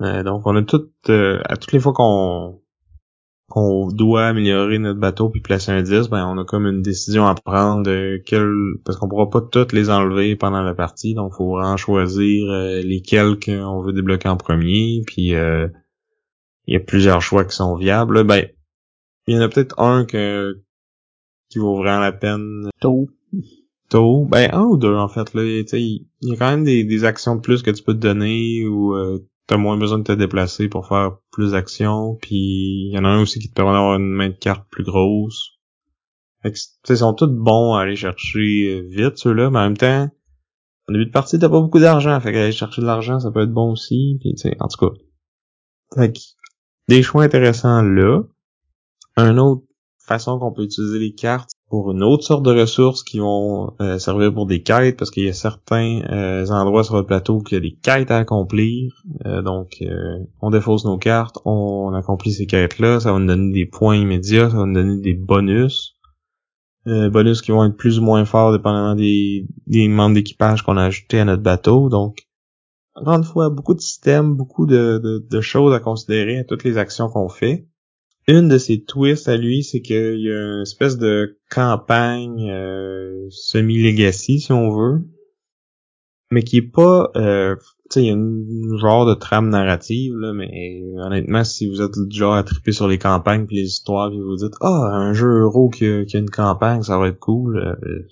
[0.00, 2.60] donc on a tout à toutes les fois qu'on
[3.50, 7.26] qu'on doit améliorer notre bateau puis placer un 10, ben on a comme une décision
[7.26, 8.48] à prendre de quel
[8.84, 12.80] parce qu'on pourra pas toutes les enlever pendant la partie, donc faut vraiment choisir euh,
[12.80, 15.66] lesquels qu'on veut débloquer en premier, puis euh,
[16.66, 18.22] il y a plusieurs choix qui sont viables.
[18.22, 18.46] Ben
[19.26, 20.62] il y en a peut-être un que
[21.50, 22.70] qui vaut vraiment la peine.
[22.80, 23.08] Tôt.
[23.88, 24.26] Tôt.
[24.30, 27.34] Ben un ou deux en fait là, il y a quand même des, des actions
[27.34, 29.18] de plus que tu peux te donner ou euh,
[29.50, 32.16] t'as moins besoin de te déplacer pour faire plus d'actions.
[32.22, 34.64] Puis il y en a un aussi qui te permet d'avoir une main de carte
[34.70, 35.58] plus grosse.
[36.40, 36.54] Fait
[36.88, 40.08] ils sont tous bons à aller chercher euh, vite, ceux-là, mais en même temps,
[40.88, 42.18] en début de partie, t'as pas beaucoup d'argent.
[42.20, 44.18] Fait qu'aller chercher de l'argent, ça peut être bon aussi.
[44.20, 44.94] Puis, en tout cas.
[45.96, 46.12] Fait
[46.86, 48.22] des choix intéressants là.
[49.16, 49.64] Un autre
[49.98, 53.96] façon qu'on peut utiliser les cartes, pour une autre sorte de ressources qui vont euh,
[54.00, 57.54] servir pour des quêtes, parce qu'il y a certains euh, endroits sur le plateau qui
[57.54, 58.92] a des quêtes à accomplir.
[59.24, 59.82] Euh, donc,
[60.42, 64.50] on défausse nos cartes, on, accomplit ces quêtes-là, ça va nous donner des points immédiats,
[64.50, 65.96] ça va nous donner des bonus.
[66.86, 70.84] bonus qui vont être plus ou moins forts dépendamment des, des membres d'équipage qu'on a
[70.84, 71.88] ajoutés à notre bateau.
[71.88, 72.26] Donc,
[72.96, 76.78] encore une fois, beaucoup de systèmes, beaucoup de, de choses à considérer à toutes les
[76.78, 77.68] actions qu'on fait
[78.30, 83.26] une de ses twists à lui, c'est qu'il y a une espèce de campagne euh,
[83.30, 85.02] semi-legacy, si on veut,
[86.30, 87.10] mais qui est pas...
[87.16, 87.56] Euh,
[87.90, 91.82] tu sais, il y a une genre de trame narrative, là, mais honnêtement, si vous
[91.82, 94.90] êtes du genre à triper sur les campagnes puis les histoires, puis vous dites «Ah,
[94.92, 98.06] un jeu euro qui a, une campagne, ça va être cool euh,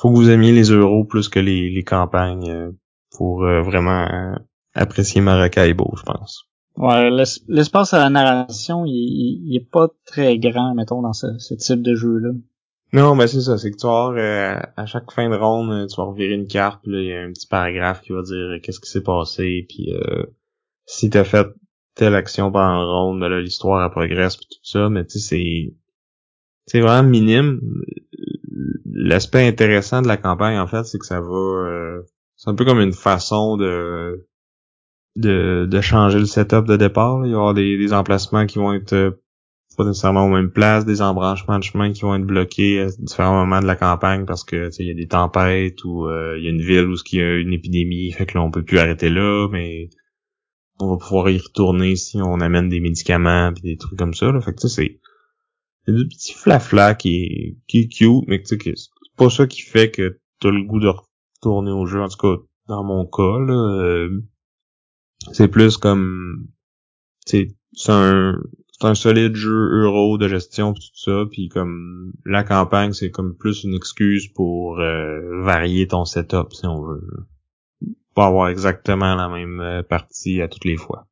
[0.00, 2.70] faut que vous aimiez les euros plus que les, les campagnes euh,
[3.10, 4.34] pour euh, vraiment
[4.74, 6.49] apprécier Maracaibo, je pense.
[6.80, 7.10] Ouais,
[7.46, 12.30] l'espace à la narration, il, est pas très grand, mettons, dans ce, type de jeu-là.
[12.94, 15.86] Non, mais c'est ça, c'est que tu vas euh, à chaque fin de ronde, euh,
[15.86, 18.22] tu vas revirer une carte, puis là, il y a un petit paragraphe qui va
[18.22, 20.24] dire euh, qu'est-ce qui s'est passé, puis euh,
[20.86, 21.48] si t'as fait
[21.96, 25.18] telle action pendant la ronde, ben là, l'histoire elle progresse, puis tout ça, mais tu
[25.18, 25.74] sais, c'est
[26.66, 27.60] c'est vraiment minime.
[28.86, 32.00] L'aspect intéressant de la campagne, en fait, c'est que ça va...
[32.36, 34.29] c'est un peu comme une façon de
[35.16, 37.18] de, de changer le setup de départ.
[37.18, 39.10] Il va y avoir des, des emplacements qui vont être euh,
[39.80, 43.34] pas nécessairement aux mêmes places, des embranchements de chemin qui vont être bloqués à différents
[43.34, 46.48] moments de la campagne parce que il y a des tempêtes ou euh, il y
[46.48, 48.78] a une ville où il y a une épidémie, fait que là on peut plus
[48.78, 49.88] arrêter là, mais
[50.80, 54.30] on va pouvoir y retourner si on amène des médicaments pis des trucs comme ça.
[54.30, 54.40] Là.
[54.42, 55.00] Fait que c'est
[55.86, 59.90] des petits flafla qui qui est cute, mais tu sais c'est pas ça qui fait
[59.90, 60.92] que t'as le goût de
[61.38, 62.02] retourner au jeu.
[62.02, 64.22] En tout cas, dans mon cas, là, euh,
[65.32, 66.48] c'est plus comme
[67.26, 67.48] c'est
[67.88, 68.38] un
[68.72, 73.10] c'est un solide jeu euro de gestion pis tout ça puis comme la campagne c'est
[73.10, 77.26] comme plus une excuse pour euh, varier ton setup si on veut.
[78.14, 81.06] Pas avoir exactement la même euh, partie à toutes les fois.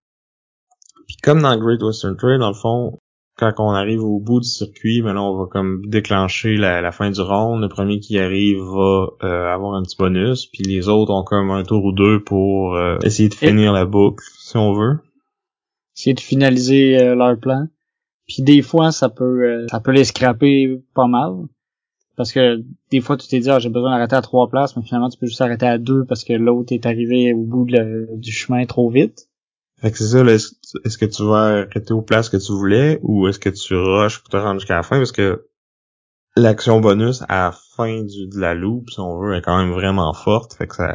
[1.07, 2.99] Puis comme dans Great Western Trail dans le fond
[3.39, 7.11] quand on arrive au bout du circuit ben là on va comme déclencher la, fin
[7.11, 11.13] du round le premier qui arrive va euh, avoir un petit bonus puis les autres
[11.13, 14.99] ont comme un tour ou deux pour essayer de finir la boucle si on veut
[15.99, 17.67] essayer de finaliser euh, leur plan.
[18.27, 21.47] Puis des fois, ça peut euh, ça peut les scraper pas mal.
[22.17, 24.83] Parce que des fois, tu t'es dit, ah, j'ai besoin d'arrêter à trois places, mais
[24.83, 28.33] finalement, tu peux juste arrêter à deux parce que l'autre est arrivé au bout du
[28.33, 29.28] chemin trop vite.
[29.81, 33.29] Fait que c'est ça, est-ce que tu vas arrêter aux places que tu voulais ou
[33.29, 34.99] est-ce que tu rushes pour te rendre jusqu'à la fin?
[34.99, 35.47] Parce que
[36.37, 40.13] l'action bonus à la fin de la loupe, si on veut, est quand même vraiment
[40.13, 40.55] forte.
[40.55, 40.95] Fait que ça,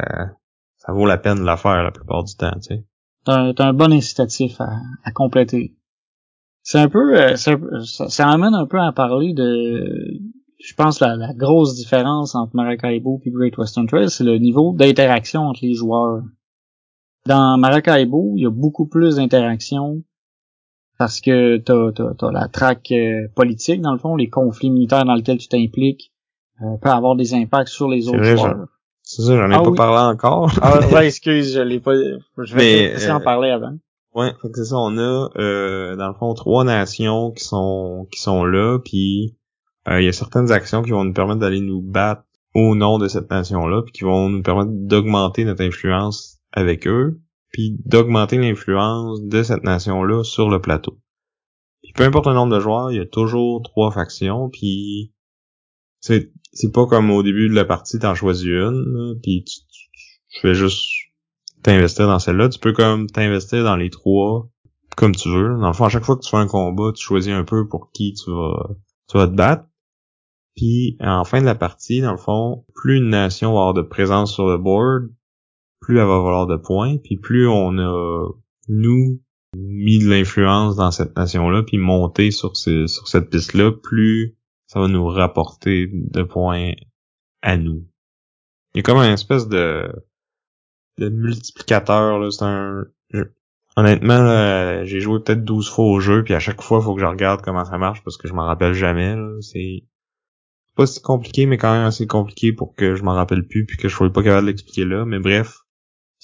[0.76, 2.84] ça vaut la peine de la faire la plupart du temps, tu sais
[3.24, 5.76] t'as un, bon incitatif à, compléter.
[6.62, 10.18] C'est un peu, euh, ça, amène un peu à parler de,
[10.58, 14.74] je pense la, la grosse différence entre Maracaibo et Great Western Trail, c'est le niveau
[14.74, 16.22] d'interaction entre les joueurs.
[17.26, 20.02] Dans Maracaibo, il y a beaucoup plus d'interaction
[20.98, 21.90] parce que t'as
[22.26, 26.12] as, la traque euh, politique dans le fond, les conflits militaires dans lesquels tu t'impliques
[26.62, 28.66] euh, peuvent avoir des impacts sur les autres joueurs.
[29.02, 30.50] C'est ça, j'en ai ah pas parlé encore.
[30.62, 31.92] ah ouais, excuse, je l'ai pas.
[31.94, 33.76] Je vais essayer en euh, parler avant.
[34.14, 38.06] Ouais, fait que c'est ça, on a euh, dans le fond trois nations qui sont
[38.10, 39.36] qui sont là, puis
[39.88, 42.22] euh, il y a certaines actions qui vont nous permettre d'aller nous battre
[42.54, 47.20] au nom de cette nation-là, puis qui vont nous permettre d'augmenter notre influence avec eux,
[47.52, 50.98] puis d'augmenter l'influence de cette nation-là sur le plateau.
[51.82, 55.12] Puis peu importe le nombre de joueurs, il y a toujours trois factions, puis
[56.00, 60.54] c'est c'est pas comme au début de la partie, t'en choisis une, puis tu, fais
[60.54, 60.82] juste
[61.62, 62.48] t'investir dans celle-là.
[62.48, 64.48] Tu peux comme t'investir dans les trois
[64.96, 65.58] comme tu veux.
[65.58, 67.66] Dans le fond, à chaque fois que tu fais un combat, tu choisis un peu
[67.66, 68.76] pour qui tu vas,
[69.08, 69.64] tu vas te battre.
[70.56, 73.82] Puis en fin de la partie, dans le fond, plus une nation va avoir de
[73.82, 75.08] présence sur le board,
[75.84, 78.28] plus elle va avoir de points, puis plus on a
[78.68, 79.20] nous
[79.56, 84.88] mis de l'influence dans cette nation-là, puis monté sur, sur cette piste-là, plus ça va
[84.88, 86.72] nous rapporter de points
[87.42, 87.86] à nous.
[88.74, 89.92] Il y a comme un espèce de,
[90.98, 92.30] de multiplicateur, là.
[92.30, 92.86] C'est un,
[93.76, 97.00] honnêtement, j'ai joué peut-être 12 fois au jeu, puis à chaque fois, il faut que
[97.00, 99.84] je regarde comment ça marche parce que je m'en rappelle jamais, C'est
[100.74, 103.76] pas si compliqué, mais quand même assez compliqué pour que je m'en rappelle plus, puis
[103.76, 105.04] que je sois pas capable de l'expliquer là.
[105.04, 105.63] Mais bref,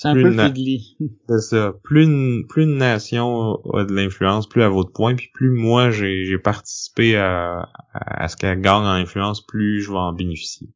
[0.00, 0.96] c'est un peu fiddly.
[1.28, 1.74] C'est ça.
[1.82, 5.50] Plus une, plus une nation a de l'influence, plus elle vaut de points, puis plus
[5.50, 10.68] moi j'ai participé à, à, ce qu'elle gagne en influence, plus je vais en bénéficier.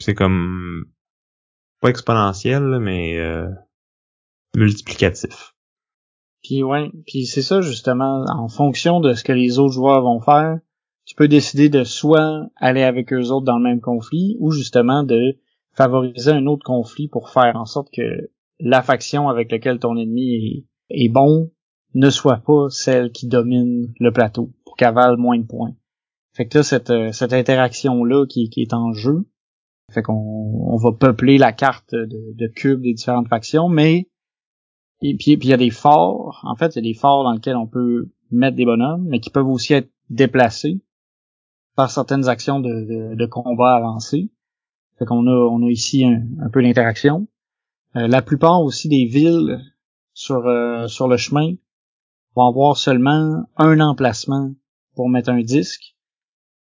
[0.00, 0.84] C'est comme
[1.80, 3.48] pas exponentiel, mais euh,
[4.54, 5.54] multiplicatif.
[6.42, 10.20] Puis ouais, puis c'est ça justement, en fonction de ce que les autres joueurs vont
[10.20, 10.58] faire,
[11.06, 15.04] tu peux décider de soit aller avec eux autres dans le même conflit, ou justement
[15.04, 15.38] de
[15.76, 20.66] favoriser un autre conflit pour faire en sorte que la faction avec laquelle ton ennemi
[20.90, 21.50] est, bon
[21.94, 25.74] ne soit pas celle qui domine le plateau pour qu'elle moins de points.
[26.34, 29.26] Fait que là, cette, euh, cette interaction-là qui, est en jeu,
[29.90, 34.10] fait qu'on on va peupler la carte de, cubes des différentes factions, mais
[35.02, 36.40] et puis il y a des forts.
[36.44, 39.20] En fait, il y a des forts dans lesquels on peut mettre des bonhommes, mais
[39.20, 40.82] qui peuvent aussi être déplacés
[41.74, 44.30] par certaines actions de, de, combat avancées.
[44.98, 47.26] Fait qu'on a, on a ici un, peu l'interaction.
[47.96, 49.60] Euh, la plupart aussi des villes
[50.14, 51.54] sur, euh, sur le chemin
[52.34, 54.52] vont avoir seulement un emplacement
[54.94, 55.94] pour mettre un disque.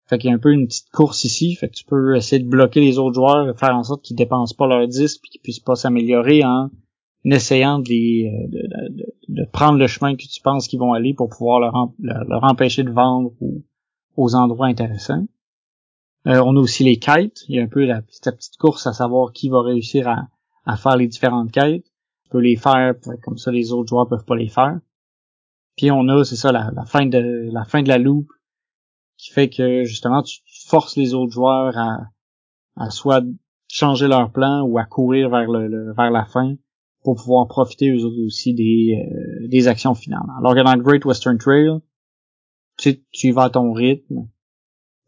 [0.07, 1.55] Fait qu'il y a un peu une petite course ici.
[1.55, 4.55] Fait que tu peux essayer de bloquer les autres joueurs, faire en sorte qu'ils dépensent
[4.55, 6.69] pas leur disque puis qu'ils puissent pas s'améliorer en
[7.23, 11.29] essayant de, les, de, de, prendre le chemin que tu penses qu'ils vont aller pour
[11.29, 13.31] pouvoir leur, leur, empêcher de vendre
[14.17, 15.25] aux endroits intéressants.
[16.27, 17.41] Euh, on a aussi les quêtes.
[17.47, 20.07] Il y a un peu la, petite course à savoir qui va réussir
[20.65, 21.85] à, faire les différentes quêtes.
[22.23, 22.93] Tu peux les faire,
[23.23, 24.79] comme ça les autres joueurs peuvent pas les faire.
[25.77, 28.31] Puis on a, c'est ça, la, fin de la fin de la loupe
[29.17, 33.23] qui fait que justement tu forces les autres joueurs à, soit
[33.67, 36.55] changer leur plan ou à courir vers la fin
[37.03, 40.21] pour pouvoir profiter eux autres aussi des, euh, des actions finales.
[40.37, 41.79] Alors que dans le Great Western Trail,
[42.77, 44.27] tu tu vas à ton rythme.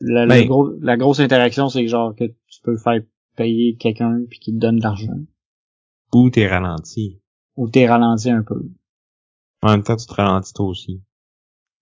[0.06, 3.02] La, Ben- gros, la grosse interaction, c'est que genre que tu peux faire
[3.36, 5.18] payer quelqu'un puis qu'il te donne de l'argent.
[6.14, 7.22] Ou t'es ralenti.
[7.56, 8.70] Ou t'es ralenti un peu.
[9.62, 11.02] En même temps, tu te ralentis toi aussi.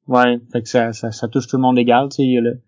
[0.08, 2.38] Ouais, fait que ça, ça, ça touche tout le monde égal, tu sais, il y
[2.38, 2.62] a le,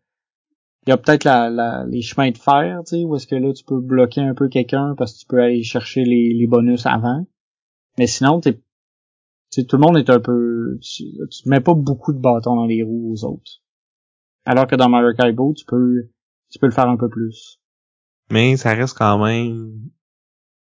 [0.86, 3.36] il y a peut-être la, la, les chemins de fer, tu sais, où est-ce que
[3.36, 6.48] là, tu peux bloquer un peu quelqu'un parce que tu peux aller chercher les, les
[6.48, 7.26] bonus avant.
[7.98, 12.20] Mais sinon, t'es, tout le monde est un peu, tu, tu mets pas beaucoup de
[12.20, 13.63] bâtons dans les roues aux autres.
[14.46, 15.14] Alors que dans Mario
[15.56, 16.10] tu peux,
[16.50, 17.60] tu peux le faire un peu plus.
[18.32, 19.90] Mais ça reste quand même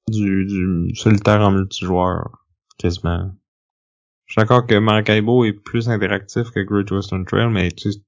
[0.08, 2.44] du, du solitaire en multijoueur,
[2.78, 3.32] quasiment.
[4.26, 8.00] Je suis d'accord que Maracaibo est plus interactif que Great Western Trail, mais tu sais,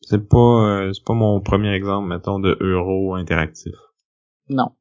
[0.00, 3.74] c'est pas euh, c'est pas mon premier exemple, mettons, de euro interactif.
[4.48, 4.72] Non.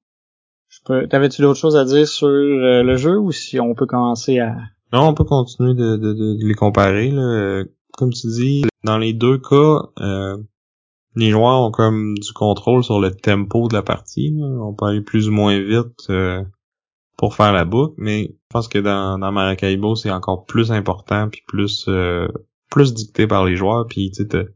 [0.70, 3.86] Je peux, t'avais-tu d'autres choses à dire sur euh, le jeu ou si on peut
[3.86, 4.56] commencer à,
[4.92, 7.12] Non, on peut continuer de, de, de, de les comparer.
[7.12, 7.64] Là.
[7.98, 10.38] Comme tu dis, dans les deux cas, euh,
[11.16, 14.32] les joueurs ont comme du contrôle sur le tempo de la partie.
[14.32, 14.46] là.
[14.46, 16.44] On peut aller plus ou moins vite euh,
[17.18, 21.30] pour faire la boucle, mais je pense que dans, dans Maracaibo, c'est encore plus important
[21.30, 22.28] puis plus euh,
[22.70, 23.88] plus dicté par les joueurs.
[23.88, 24.48] Puis tu sais,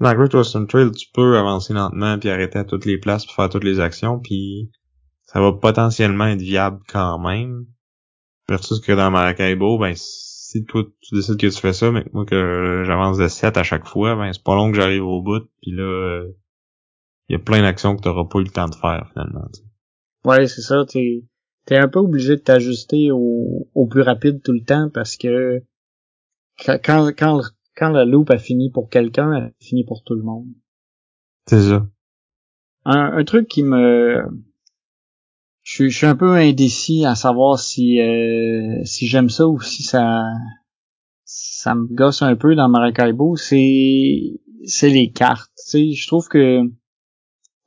[0.00, 3.34] dans Great Western Trail, tu peux avancer lentement puis arrêter à toutes les places pour
[3.34, 4.70] faire toutes les actions, puis
[5.22, 7.66] ça va potentiellement être viable quand même.
[8.48, 9.94] Versus que dans Maracaibo, ben
[10.50, 13.62] si toi tu décides que tu fais ça, mais moi que j'avance de 7 à
[13.62, 16.24] chaque fois, ben c'est pas long que j'arrive au bout, puis là
[17.28, 19.46] il y a plein d'actions que t'auras pas eu le temps de faire finalement.
[19.54, 19.66] tu sais.
[20.24, 20.84] Ouais, c'est ça.
[20.86, 21.24] T'es
[21.66, 25.62] t'es un peu obligé de t'ajuster au, au plus rapide tout le temps parce que
[26.64, 27.42] quand quand
[27.76, 30.48] quand, la loupe a fini pour quelqu'un, elle a fini pour tout le monde.
[31.46, 31.86] C'est ça.
[32.84, 34.24] Un, un truc qui me
[35.70, 39.60] je suis, je suis un peu indécis à savoir si euh, si j'aime ça ou
[39.60, 40.24] si ça
[41.22, 45.52] ça me gosse un peu dans Maracaibo, c'est c'est les cartes.
[45.56, 46.72] Tu sais, je trouve que tu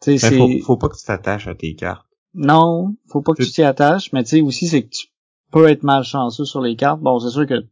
[0.01, 2.05] sais, c'est faut, faut pas que tu t'attaches à tes cartes.
[2.33, 5.07] Non, faut pas que tu t'y attaches, mais tu sais aussi c'est que tu
[5.51, 6.99] peux être malchanceux sur les cartes.
[6.99, 7.69] Bon, c'est sûr que tu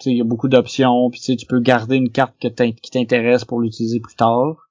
[0.00, 2.48] sais il y a beaucoup d'options, puis tu sais tu peux garder une carte que
[2.48, 4.70] qui t'intéresse pour l'utiliser plus tard.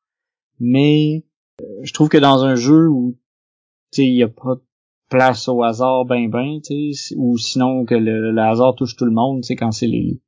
[0.60, 1.24] Mais
[1.62, 3.18] euh, je trouve que dans un jeu où
[3.94, 4.58] tu sais il y a pas
[5.10, 6.60] place au hasard ben ben,
[7.16, 10.20] ou sinon que le, hasard touche tout le monde, sais quand c'est les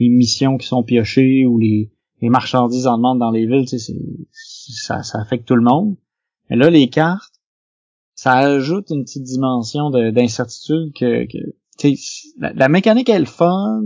[0.00, 1.90] missions qui sont piochées ou les
[2.22, 3.78] marchandises en demande dans les villes, c'est
[4.30, 5.96] ça ça affecte tout le monde.
[6.50, 7.36] Mais là les cartes
[8.14, 11.38] ça ajoute une petite dimension de- d'incertitude que, que
[12.38, 13.82] la, la mécanique est le fun,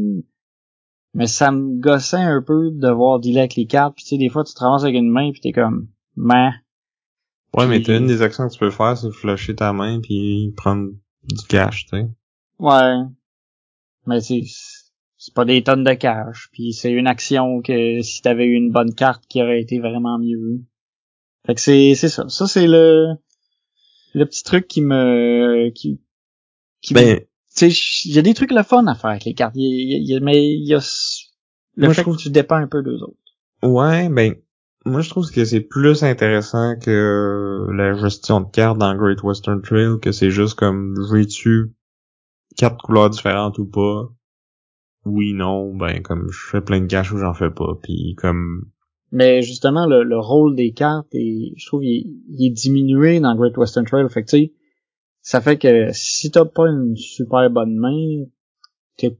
[1.14, 3.96] mais ça me gossait un peu de devoir dealer avec les cartes.
[3.96, 6.52] Puis des fois, tu te avec une main puis t'es comme, man.
[7.56, 10.52] Ouais, mais t'as une des actions que tu peux faire, c'est flusher ta main puis
[10.56, 10.90] prendre
[11.24, 12.06] du cash, tu sais.
[12.58, 12.94] Ouais.
[14.06, 14.42] Mais c'est
[15.16, 16.48] c'est pas des tonnes de cash.
[16.52, 20.18] Puis c'est une action que si t'avais eu une bonne carte qui aurait été vraiment
[20.18, 20.60] mieux.
[21.46, 22.28] Fait que c'est c'est ça.
[22.28, 23.14] Ça c'est le
[24.14, 26.00] le petit truc qui me qui
[26.80, 27.18] qui me Ben,
[27.56, 29.54] tu sais, il y a des trucs le fun à faire avec les cartes.
[29.56, 30.80] Il y a- il y a- mais il y a
[31.76, 33.16] le Moi, fait je trouve- que tu dépends un peu d'eux autres.
[33.62, 34.34] Ouais, ben,
[34.84, 39.60] moi je trouve que c'est plus intéressant que la gestion de cartes dans Great Western
[39.62, 41.72] Trail, que c'est juste comme, veux-tu
[42.56, 44.08] quatre couleurs différentes ou pas?
[45.04, 48.70] Oui, non, ben, comme, je fais plein de cash ou j'en fais pas, puis comme,
[49.12, 53.56] Mais justement, le, le rôle des cartes, est, je trouve, il, est- diminué dans Great
[53.56, 54.06] Western Trail.
[54.10, 54.36] Fait que,
[55.22, 58.24] ça fait que si t'as pas une super bonne main,
[58.96, 59.16] t'es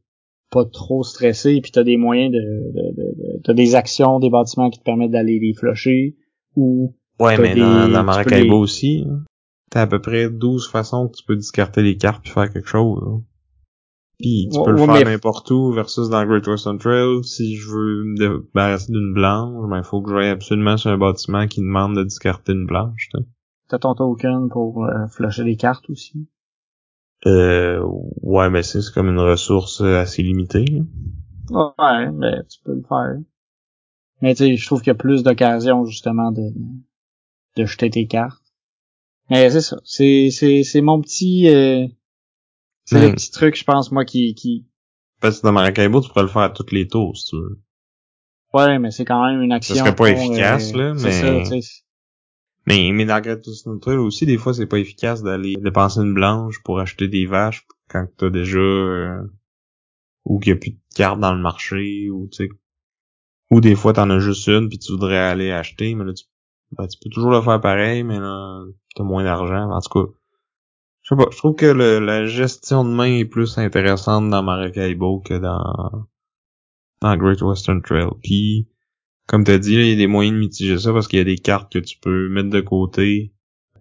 [0.50, 3.09] pas trop stressé, puis t'as des moyens de, de, de-
[3.45, 6.16] t'as des actions, des bâtiments qui te permettent d'aller les flusher,
[6.57, 9.22] ou ouais, mais des- dans, dans Maracaibo les- aussi, hein,
[9.70, 12.68] t'as à peu près 12 façons que tu peux discarter les cartes puis faire quelque
[12.68, 13.18] chose, là.
[14.18, 17.24] Puis tu Ouais, peux le faire mais- n'importe où versus dans Great Western Trail.
[17.24, 20.99] Si je veux me débarrasser d'une blanche, ben il faut que j'aille absolument sur un
[20.99, 23.09] bâtiment qui demande de discarter une blanche.
[23.68, 26.28] t'as ton token pour euh, flusher les cartes aussi?
[27.26, 27.80] Euh,
[28.22, 30.66] ouais, mais c'est comme une ressource assez limitée.
[31.51, 31.74] Là.
[31.78, 33.16] Ouais, mais tu peux le faire.
[34.22, 36.51] Mais tu sais, je trouve qu'il y a plus d'occasions justement de
[37.57, 38.42] de jeter tes cartes.
[39.30, 41.86] Mais c'est ça, c'est c'est c'est mon petit euh,
[42.84, 44.66] c'est le petit truc je pense moi qui qui
[45.20, 47.61] Parce que dans Maracaibo, tu pourrais le faire à tous les tours, si tu veux.
[48.55, 49.76] ouais, mais c'est quand même une action.
[49.76, 51.70] serait pas efficace, là, c'est mais- ça.
[52.66, 53.46] Mais, mais dans Great
[53.86, 58.07] aussi, des fois, c'est pas efficace d'aller dépenser une blanche pour acheter des vaches quand
[58.16, 58.59] t'as déjà...
[58.59, 59.22] euh,
[60.24, 62.49] ou qu'il y a plus de cartes dans le marché, ou tu sais...
[63.51, 66.24] Ou des fois, t'en as juste une, puis tu voudrais aller acheter, mais là, tu,
[66.72, 68.62] ben, tu peux toujours le faire pareil, mais là,
[68.95, 69.70] t'as moins d'argent.
[69.70, 70.12] En tout cas,
[71.03, 74.43] je sais pas, je trouve que le- la gestion de main est plus intéressante dans
[74.43, 76.07] Maracaibo que dans,
[77.03, 78.09] dans Great Western Trail.
[78.22, 78.68] Puis,
[79.26, 81.24] comme t'as dit, il y a des moyens de mitiger ça parce qu'il y a
[81.24, 83.32] des cartes que tu peux mettre de côté.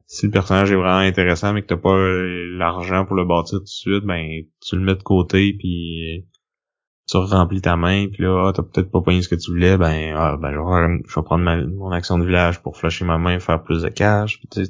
[0.07, 3.59] Si le personnage est vraiment intéressant mais que t'as pas euh, l'argent pour le bâtir
[3.59, 6.25] tout de suite, ben tu le mets de côté puis
[7.09, 9.77] tu remplis ta main puis là ah, t'as peut-être pas payé ce que tu voulais,
[9.77, 10.57] ben ah, ben je
[11.15, 14.39] vais, prendre mon action de village pour flasher ma main, faire plus de cash.
[14.39, 14.69] Puis,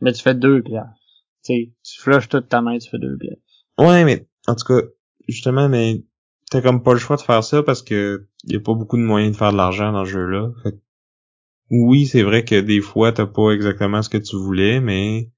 [0.00, 0.84] mais tu fais deux pièces.
[1.44, 3.38] Tu tu flushes toute ta main, tu fais deux pièces.
[3.78, 4.86] Ouais, mais en tout cas,
[5.28, 6.02] justement, mais
[6.50, 9.02] t'as comme pas le choix de faire ça parce que y a pas beaucoup de
[9.02, 10.50] moyens de faire de l'argent dans ce jeu-là.
[11.70, 15.30] oui, c'est vrai que des fois t'as pas exactement ce que tu voulais, mais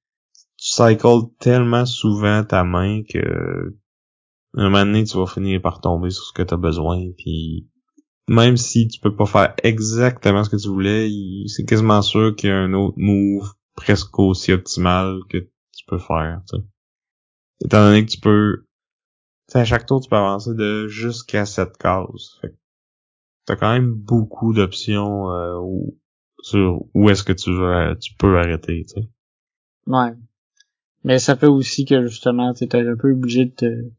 [0.57, 3.75] tu cycles tellement souvent ta main que
[4.57, 6.99] un moment donné tu vas finir par tomber sur ce que t'as besoin.
[7.19, 7.69] Puis
[8.29, 11.09] même si tu peux pas faire exactement ce que tu voulais,
[11.47, 15.99] c'est quasiment sûr qu'il y a un autre move presque aussi optimal que tu peux
[15.99, 16.43] faire.
[17.65, 18.65] Étant donné que tu peux
[19.55, 22.39] à chaque tour, tu peux avancer de jusqu'à cette case.
[22.41, 22.55] Fait
[23.47, 25.61] t'as quand même beaucoup d'options euh,
[26.41, 29.09] sur où est-ce que tu veux, tu peux arrêter, tu sais.
[29.87, 30.13] Ouais.
[31.05, 33.93] Mais ça fait aussi que justement, tu es un peu obligé de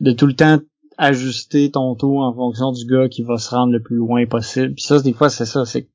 [0.00, 0.58] de tout le temps
[0.98, 4.74] ajuster ton tour en fonction du gars qui va se rendre le plus loin possible.
[4.74, 5.88] Puis ça, des fois, c'est ça, c'est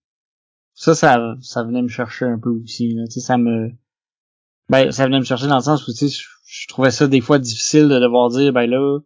[0.74, 2.94] ça, ça, ça venait me chercher un peu aussi.
[2.94, 3.06] Là.
[3.06, 3.72] Tu sais, ça me
[4.70, 7.22] ben, ça venait me chercher dans le sens où tu sais, je trouvais ça des
[7.22, 9.00] fois difficile de devoir dire ben là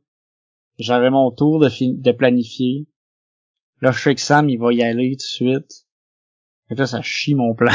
[0.78, 1.70] j'avais mon tour de,
[2.02, 2.88] de planifier
[3.82, 5.86] là je sais que Sam il va y aller tout de suite
[6.70, 7.74] et là ça chie mon plan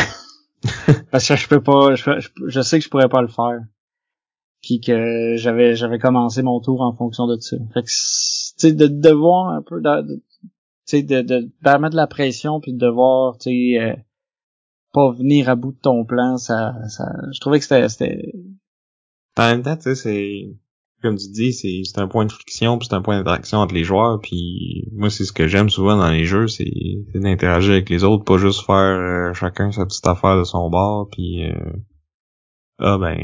[1.10, 3.60] parce que je peux pas je, sais que je pourrais pas le faire
[4.64, 7.56] puis que j'avais j'avais commencé mon tour en fonction de ça.
[7.72, 10.50] Fait que tu sais de devoir un peu de, tu
[10.86, 13.94] sais de, de, mettre de la pression puis de devoir tu sais euh,
[14.92, 18.32] pas venir à bout de ton plan ça ça je trouvais que c'était
[19.36, 20.56] en même temps, tu sais, c'est
[21.02, 23.74] comme tu dis, c'est c'est un point de friction, puis c'est un point d'interaction entre
[23.74, 26.70] les joueurs, puis moi c'est ce que j'aime souvent dans les jeux, c'est
[27.14, 31.08] d'interagir avec les autres, pas juste faire euh, chacun sa petite affaire de son bord,
[31.10, 31.54] puis euh,
[32.78, 33.18] ah ben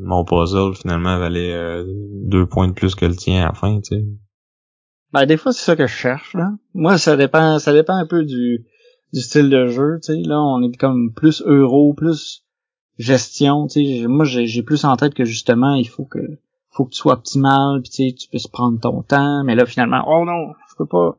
[0.00, 3.80] mon puzzle finalement valait euh, deux points de plus que le tien à la fin,
[3.80, 4.04] tu sais.
[5.12, 6.52] Ben des fois c'est ça que je cherche là.
[6.74, 8.66] Moi ça dépend ça dépend un peu du
[9.12, 12.44] du style de jeu, tu sais là on est comme plus euro, plus
[12.98, 16.20] gestion, tu sais, moi j'ai plus en tête que justement il faut que
[16.70, 19.66] faut que tu sois optimal, puis tu sais, tu puisses prendre ton temps, mais là
[19.66, 21.16] finalement, oh non, je peux pas.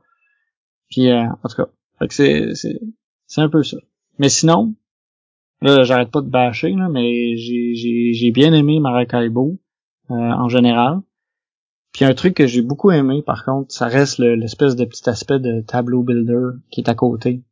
[0.90, 1.68] Puis euh, en tout cas,
[2.10, 2.80] c'est c'est
[3.28, 3.78] c'est un peu ça.
[4.18, 4.76] Mais sinon,
[5.62, 9.60] là j'arrête pas de bâcher là, mais j'ai j'ai j'ai bien aimé Maracaibo
[10.10, 11.00] euh, en général.
[11.94, 15.40] Puis un truc que j'ai beaucoup aimé, par contre, ça reste l'espèce de petit aspect
[15.40, 17.44] de tableau builder qui est à côté.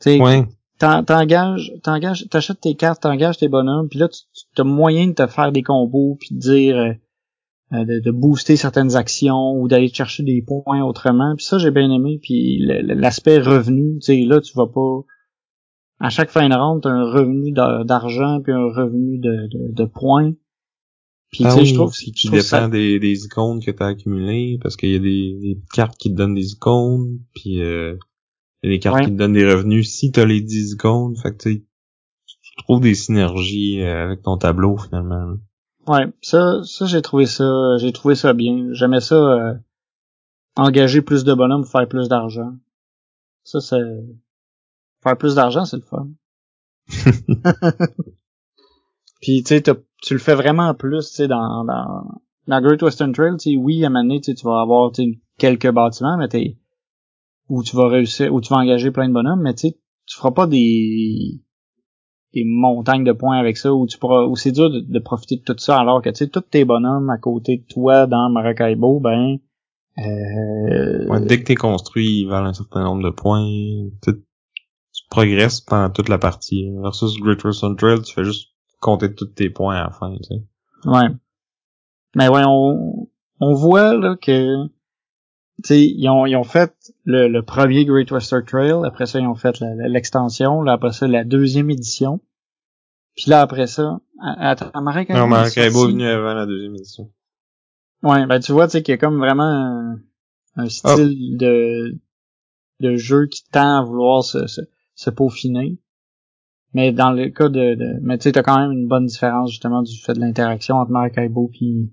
[0.00, 0.44] Tu sais, ouais
[0.78, 5.26] t'engages, t'engages, t'achètes tes cartes, t'engages tes bonhommes, puis là, tu as moyen de te
[5.26, 6.92] faire des combos, puis de dire, euh,
[7.72, 11.34] euh, de, booster certaines actions ou d'aller chercher des points autrement.
[11.36, 12.18] Puis ça, j'ai bien aimé.
[12.22, 15.00] Puis l'aspect revenu, tu sais, là, tu vas pas...
[16.00, 20.32] À chaque fin de ronde, t'as un revenu d'argent puis un revenu de, de, points.
[21.30, 21.92] Puis ah tu sais, je trouve...
[21.92, 25.98] Qui dépend des, des icônes que t'as accumulées, parce qu'il y a des, des, cartes
[25.98, 27.62] qui te donnent des icônes, puis...
[27.62, 27.96] Euh
[28.62, 31.16] il y a des cartes qui te donnent des revenus si t'as les 10 secondes.
[31.18, 31.64] Fait que tu
[32.58, 35.36] trouves des synergies euh, avec ton tableau finalement.
[35.86, 38.68] Ouais, ça, ça j'ai trouvé ça, j'ai trouvé ça bien.
[38.72, 39.54] J'aimais ça euh,
[40.56, 42.52] engager plus de bonhommes pour faire plus d'argent.
[43.44, 44.04] Ça c'est
[45.02, 46.08] faire plus d'argent, c'est le fun.
[49.20, 52.04] Puis tu sais, tu le fais vraiment plus, tu sais, dans, dans,
[52.46, 54.92] dans Great Western Trail, tu sais, oui, à un moment donné, tu vas avoir
[55.38, 56.56] quelques bâtiments, mais t'es
[57.48, 60.16] où tu vas réussir, où tu vas engager plein de bonhommes, mais tu sais, tu
[60.16, 61.40] feras pas des
[62.34, 65.42] des montagnes de points avec ça, où tu pourras, où c'est dur de, profiter de
[65.42, 69.00] tout ça, alors que tu sais, tous tes bonhommes à côté de toi dans Maracaibo,
[69.00, 69.38] ben,
[69.98, 71.20] euh...
[71.20, 73.46] dès que t'es construit, ils valent un certain nombre de points.
[75.10, 76.70] Progresses pendant toute la partie.
[76.82, 78.50] Versus Great Western Trail, tu fais juste
[78.80, 80.42] compter tous tes points à la fin, tu sais.
[80.84, 81.08] Ouais.
[82.14, 83.08] Mais ouais, on,
[83.40, 84.68] on voit là que
[85.64, 89.26] sais, ils ont, ils ont fait le, le, premier Great Western Trail, après ça, ils
[89.26, 92.20] ont fait l'extension, là, après ça, la deuxième édition.
[93.16, 95.18] Puis là, après ça, attends, Maracaibo...
[95.18, 97.10] Non, Maracaibo est venu avant la deuxième édition.
[98.02, 99.98] Ouais, ben tu vois, tu sais, qu'il y a comme vraiment un,
[100.56, 101.98] un style de,
[102.78, 104.60] de jeu qui tend à vouloir se, se,
[104.98, 105.78] se peaufiner.
[106.74, 109.50] Mais dans le cas de, de mais tu sais, t'as quand même une bonne différence
[109.50, 111.92] justement du fait de l'interaction entre Maracaibo puis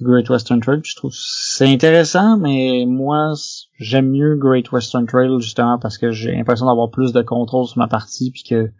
[0.00, 0.80] Great Western Trail.
[0.84, 3.34] je trouve c'est intéressant, mais moi
[3.78, 7.78] j'aime mieux Great Western Trail justement parce que j'ai l'impression d'avoir plus de contrôle sur
[7.78, 8.72] ma partie puis que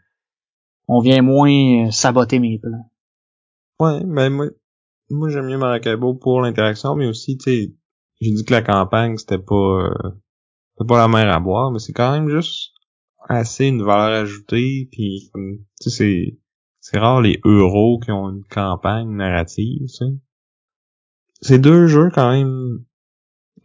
[0.89, 2.91] on vient moins saboter mes plans.
[3.79, 4.47] Ouais, mais moi,
[5.11, 7.75] moi j'aime mieux Maracaibo pour l'interaction, mais aussi tu sais,
[8.21, 10.13] j'ai dit que la campagne c'était pas euh,
[10.79, 12.73] c'est pas la mer à boire, mais c'est quand même juste
[13.29, 15.31] assez une valeur ajoutée, puis
[15.81, 16.39] tu sais, c'est
[16.81, 20.05] c'est rare les euros qui ont une campagne narrative, tu.
[21.41, 22.85] C'est deux jeux quand même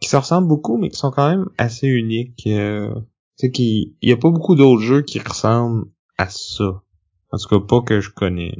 [0.00, 2.46] qui se ressemblent beaucoup, mais qui sont quand même assez uniques.
[2.46, 2.94] Euh,
[3.38, 5.86] tu sais, qu'il y a pas beaucoup d'autres jeux qui ressemblent
[6.18, 6.82] à ça.
[7.30, 8.56] En tout cas, pas que je connais.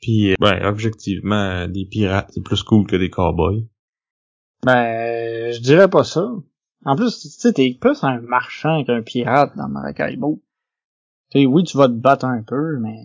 [0.00, 3.66] Puis, ben, objectivement, des pirates, c'est plus cool que des cowboys.
[4.62, 6.30] Ben, je dirais pas ça.
[6.86, 10.40] En plus, tu sais, t'es plus un marchand qu'un pirate dans Maracaibo.
[11.32, 12.96] Tu oui, tu vas te battre un peu, mais...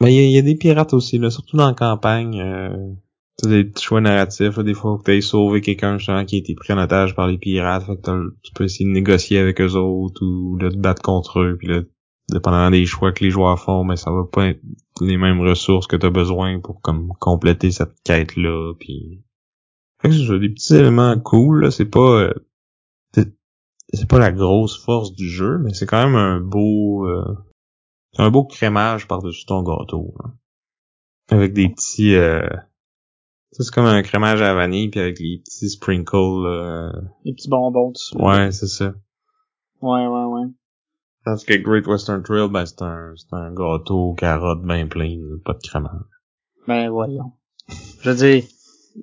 [0.00, 2.40] Ben, il y, a des pirates aussi, là, surtout dans la campagne.
[2.40, 2.92] Euh,
[3.36, 6.54] t'as des petits choix narratifs, des fois que t'as sauvé quelqu'un justement qui a été
[6.54, 9.74] pris en otage par les pirates, fait que tu peux essayer de négocier avec eux
[9.74, 11.82] autres ou de te battre contre eux, puis là,
[12.30, 14.60] dépendamment des choix que les joueurs font, mais ça va pas être
[15.00, 19.22] les mêmes ressources que tu as besoin pour comme compléter cette quête là puis
[20.02, 22.34] c'est des petits éléments cool c'est pas euh,
[23.92, 27.36] c'est pas la grosse force du jeu mais c'est quand même un beau euh,
[28.18, 30.14] un beau crémage par-dessus ton gâteau
[31.28, 32.48] avec des petits euh,
[33.52, 36.92] c'est comme un crémage à vanille puis avec les petits sprinkles euh...
[37.24, 38.94] les petits bonbons dessus ouais c'est ça
[39.80, 40.48] ouais ouais ouais
[41.24, 45.52] parce que Great Western Trail, ben, c'est un, c'est un gâteau carotte bien plein, pas
[45.52, 46.00] de crémage.
[46.66, 47.32] Ben, voyons.
[48.00, 48.42] Je veux dire,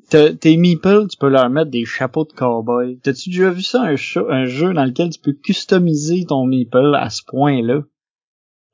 [0.09, 2.99] tes meeples, tu peux leur mettre des chapeaux de cowboy.
[2.99, 3.95] T'as-tu déjà vu ça, un,
[4.29, 7.81] un jeu dans lequel tu peux customiser ton meeple à ce point-là?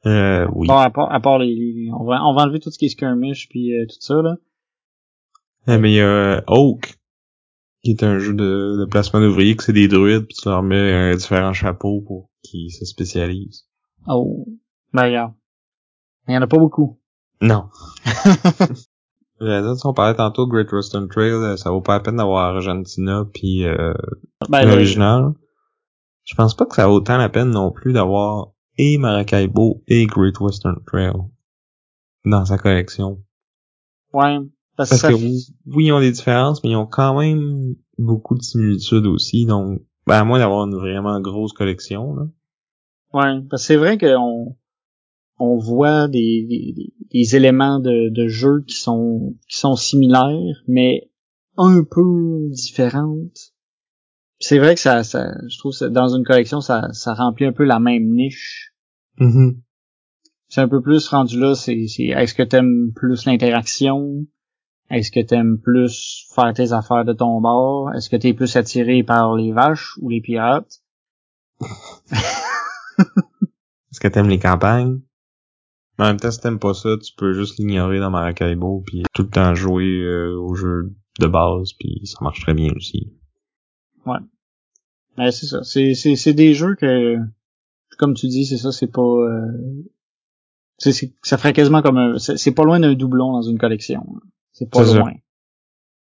[0.05, 0.67] Euh, oui.
[0.67, 2.89] Bon, à part, à part les, on va, on va enlever tout ce qui est
[2.89, 4.35] skirmish puis euh, tout ça, là.
[5.67, 6.95] Eh, mais il y a euh, Oak,
[7.83, 10.61] qui est un jeu de, de placement d'ouvriers, que c'est des druides, puis tu leur
[10.61, 13.67] mets euh, différents chapeaux pour qui se spécialise.
[14.07, 14.45] Oh,
[14.93, 15.33] ben regarde.
[16.27, 16.99] Il y en a pas beaucoup.
[17.41, 17.69] Non.
[19.39, 23.25] on parlait tantôt de Great Western Trail, euh, ça vaut pas la peine d'avoir Argentina
[23.33, 23.93] puis euh,
[24.49, 25.33] ben, l'original.
[26.23, 30.05] Je pense pas que ça vaut autant la peine non plus d'avoir et Maracaibo et
[30.05, 31.13] Great Western Trail
[32.25, 33.19] dans sa collection.
[34.13, 34.39] Ouais.
[34.75, 39.05] Parce, que oui, ils ont des différences, mais ils ont quand même beaucoup de similitudes
[39.05, 42.23] aussi, donc ben, à moins d'avoir une vraiment grosse collection, là.
[43.13, 44.57] Ouais, parce que c'est vrai qu'on
[45.37, 51.09] on voit des, des, des, éléments de, de jeu qui sont qui sont similaires, mais
[51.57, 53.53] un peu différentes.
[54.39, 57.53] C'est vrai que ça, ça, je trouve que dans une collection, ça, ça remplit un
[57.53, 58.73] peu la même niche.
[59.19, 59.57] Mm-hmm.
[60.49, 64.25] C'est un peu plus rendu là, c'est, c'est est-ce que t'aimes plus l'interaction?
[64.89, 67.91] Est-ce que t'aimes plus faire tes affaires de ton bord?
[67.95, 70.81] Est-ce que t'es plus attiré par les vaches ou les pirates?
[71.59, 72.39] Est-ce
[73.99, 75.01] que t'aimes les campagnes?
[75.97, 79.03] Mais en même temps, si t'aimes pas ça, tu peux juste l'ignorer dans Maracaibo puis
[79.13, 83.13] tout le temps jouer euh, au jeu de base puis ça marche très bien aussi.
[84.05, 84.19] Ouais.
[85.17, 85.63] Mais c'est ça.
[85.63, 87.17] C'est, c'est, c'est des jeux que,
[87.97, 89.01] comme tu dis, c'est ça, c'est pas...
[89.01, 89.83] Euh...
[90.77, 92.17] C'est, ça ferait quasiment comme un...
[92.17, 94.05] C'est, pas loin d'un doublon dans une collection.
[94.51, 95.13] C'est pas loin.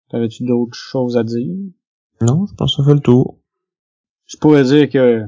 [0.09, 1.53] T'avais-tu d'autres choses à dire?
[2.21, 3.39] Non, je pense que ça fait le tour.
[4.25, 5.27] Je pourrais dire que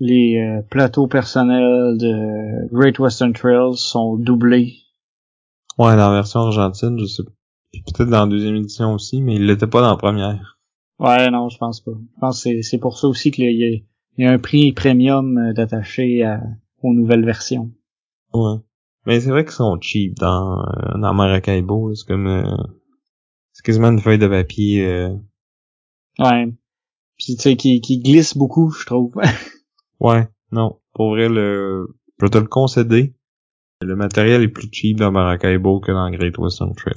[0.00, 4.74] les euh, plateaux personnels de Great Western Trails sont doublés.
[5.78, 7.22] Ouais, dans la version argentine, je sais
[7.86, 10.58] peut-être dans la deuxième édition aussi, mais il l'était pas dans la première.
[10.98, 11.92] Ouais, non, je pense pas.
[11.92, 13.84] Je pense que c'est pour ça aussi qu'il y,
[14.18, 16.24] y, a un prix premium euh, d'attaché
[16.82, 17.72] aux nouvelles versions.
[18.32, 18.58] Ouais.
[19.06, 21.94] Mais c'est vrai qu'ils sont cheap dans, euh, dans Maracaibo.
[21.94, 22.26] C'est comme...
[22.26, 22.56] Euh,
[23.52, 24.86] c'est quasiment une feuille de papier.
[24.86, 25.14] Euh...
[26.18, 26.52] Ouais.
[27.16, 29.12] Puis tu sais, qui, qui glisse beaucoup, je trouve.
[30.00, 30.80] ouais, non.
[30.92, 31.86] Pour vrai, le...
[32.18, 33.14] je vais te le concéder.
[33.80, 36.94] Le matériel est plus cheap dans Maracaibo que dans Great Western Trail.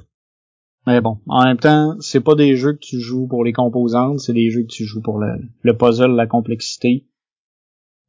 [0.86, 4.20] Mais bon, en même temps, c'est pas des jeux que tu joues pour les composantes,
[4.20, 5.28] c'est des jeux que tu joues pour le,
[5.62, 7.06] le puzzle, la complexité.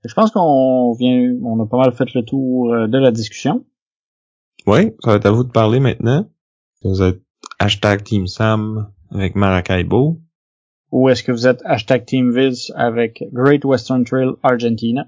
[0.05, 3.65] Je pense qu'on vient, on a pas mal fait le tour euh, de la discussion.
[4.67, 6.31] Oui, ça va être à vous de parler maintenant.
[6.83, 7.21] Vous êtes
[7.59, 10.21] hashtag Team Sam avec Maracaibo.
[10.91, 15.07] Ou est-ce que vous êtes hashtag Team Viz avec Great Western Trail Argentina?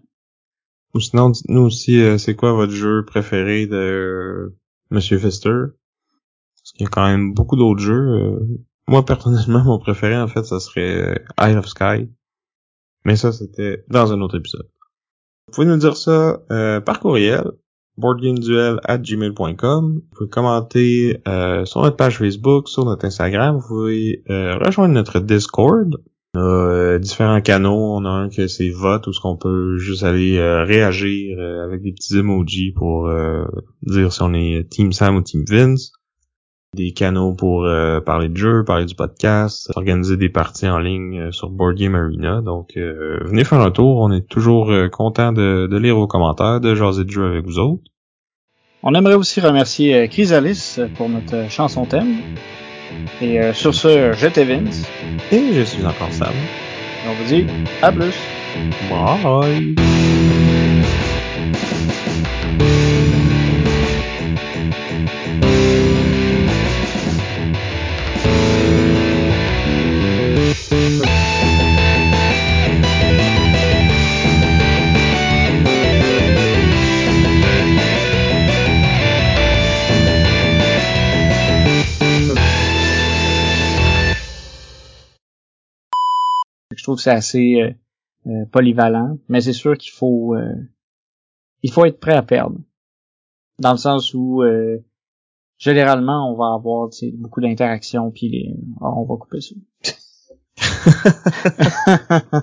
[0.95, 4.57] Ou sinon, dites-nous aussi, euh, c'est quoi votre jeu préféré de euh,
[4.91, 5.55] Monsieur Fister?
[6.59, 8.09] Parce qu'il y a quand même beaucoup d'autres jeux.
[8.09, 8.41] Euh.
[8.89, 12.11] moi, personnellement, mon préféré, en fait, ça serait Eye of Sky.
[13.05, 14.69] Mais ça, c'était dans un autre épisode.
[15.47, 16.43] Vous pouvez nous dire ça
[16.85, 17.45] par courriel
[18.01, 19.95] boardgameduel at gmail.com.
[19.95, 23.57] Vous pouvez commenter euh, sur notre page Facebook, sur notre Instagram.
[23.57, 25.97] Vous pouvez euh, rejoindre notre Discord.
[26.35, 27.97] On a euh, différents canaux.
[27.97, 31.93] On a un que c'est vote où ce qu'on peut juste aller réagir avec des
[31.93, 33.11] petits emojis pour
[33.83, 35.93] dire si on est Team Sam ou Team Vince.
[36.75, 41.19] Des canaux pour euh, parler de jeux, parler du podcast, organiser des parties en ligne
[41.19, 42.41] euh, sur Board Game Arena.
[42.43, 43.99] Donc, euh, venez faire un tour.
[44.01, 47.59] On est toujours content de, de, lire vos commentaires, de jaser de jeux avec vous
[47.59, 47.83] autres.
[48.83, 52.17] On aimerait aussi remercier Chrysalis pour notre chanson thème.
[53.21, 54.87] Et sur ce, je Vince.
[55.31, 56.33] Et je suis encore Sam.
[57.07, 57.47] on vous dit
[57.83, 58.15] à plus.
[58.89, 59.75] Bye.
[86.91, 87.71] Trouve que c'est assez euh,
[88.27, 90.57] euh, polyvalent, mais c'est sûr qu'il faut euh,
[91.63, 92.59] il faut être prêt à perdre.
[93.59, 94.43] Dans le sens où
[95.59, 99.55] généralement on va avoir beaucoup d'interactions puis ah, on va couper ça.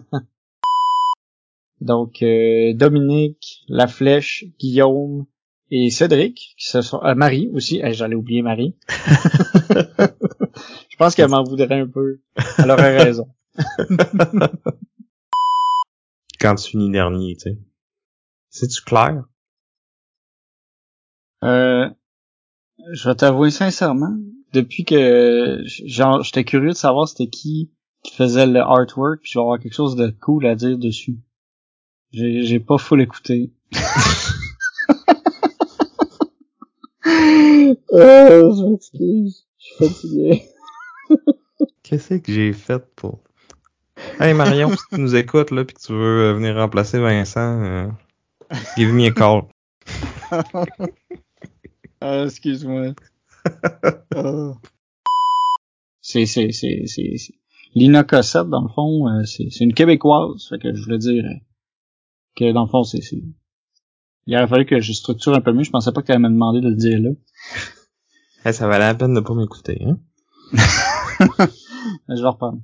[1.81, 5.25] Donc Dominique, La Flèche, Guillaume
[5.71, 8.75] et Cédric, qui se sont Marie aussi, j'allais oublier Marie.
[10.89, 12.19] Je pense qu'elle m'en voudrait un peu.
[12.59, 13.27] Elle aurait raison.
[16.39, 17.57] Quand tu finis dernier, tu sais.
[18.49, 19.23] C'est-tu clair?
[21.43, 21.89] Euh,
[22.91, 24.17] je vais t'avouer sincèrement,
[24.53, 27.71] depuis que genre j'étais curieux de savoir c'était qui
[28.03, 31.19] qui faisait le artwork, puis je vais avoir quelque chose de cool à dire dessus.
[32.11, 33.51] J'ai j'ai pas full écouté.
[37.93, 40.43] euh, je m'excuse, je suis fatigué.
[41.83, 43.23] Qu'est-ce que j'ai fait pour
[44.19, 47.61] Hey Marion, si tu nous écoutes là, puis que tu veux euh, venir remplacer Vincent,
[47.61, 47.87] euh,
[48.75, 49.43] give me a call.
[52.01, 52.95] ah, excuse-moi.
[54.15, 54.55] oh.
[56.01, 57.19] C'est c'est c'est c'est
[57.75, 61.23] Lina Cossette dans le fond, euh, c'est c'est une québécoise, fait que je voulais dire
[62.35, 63.21] que dans le fond c'est c'est
[64.25, 66.21] il aurait fallu que je structure un peu mieux, je pensais pas que tu allais
[66.21, 67.11] me demander de le dire là.
[68.45, 69.99] hey, ça valait la peine de pas m'écouter, hein?
[72.09, 72.61] je vais reprendre.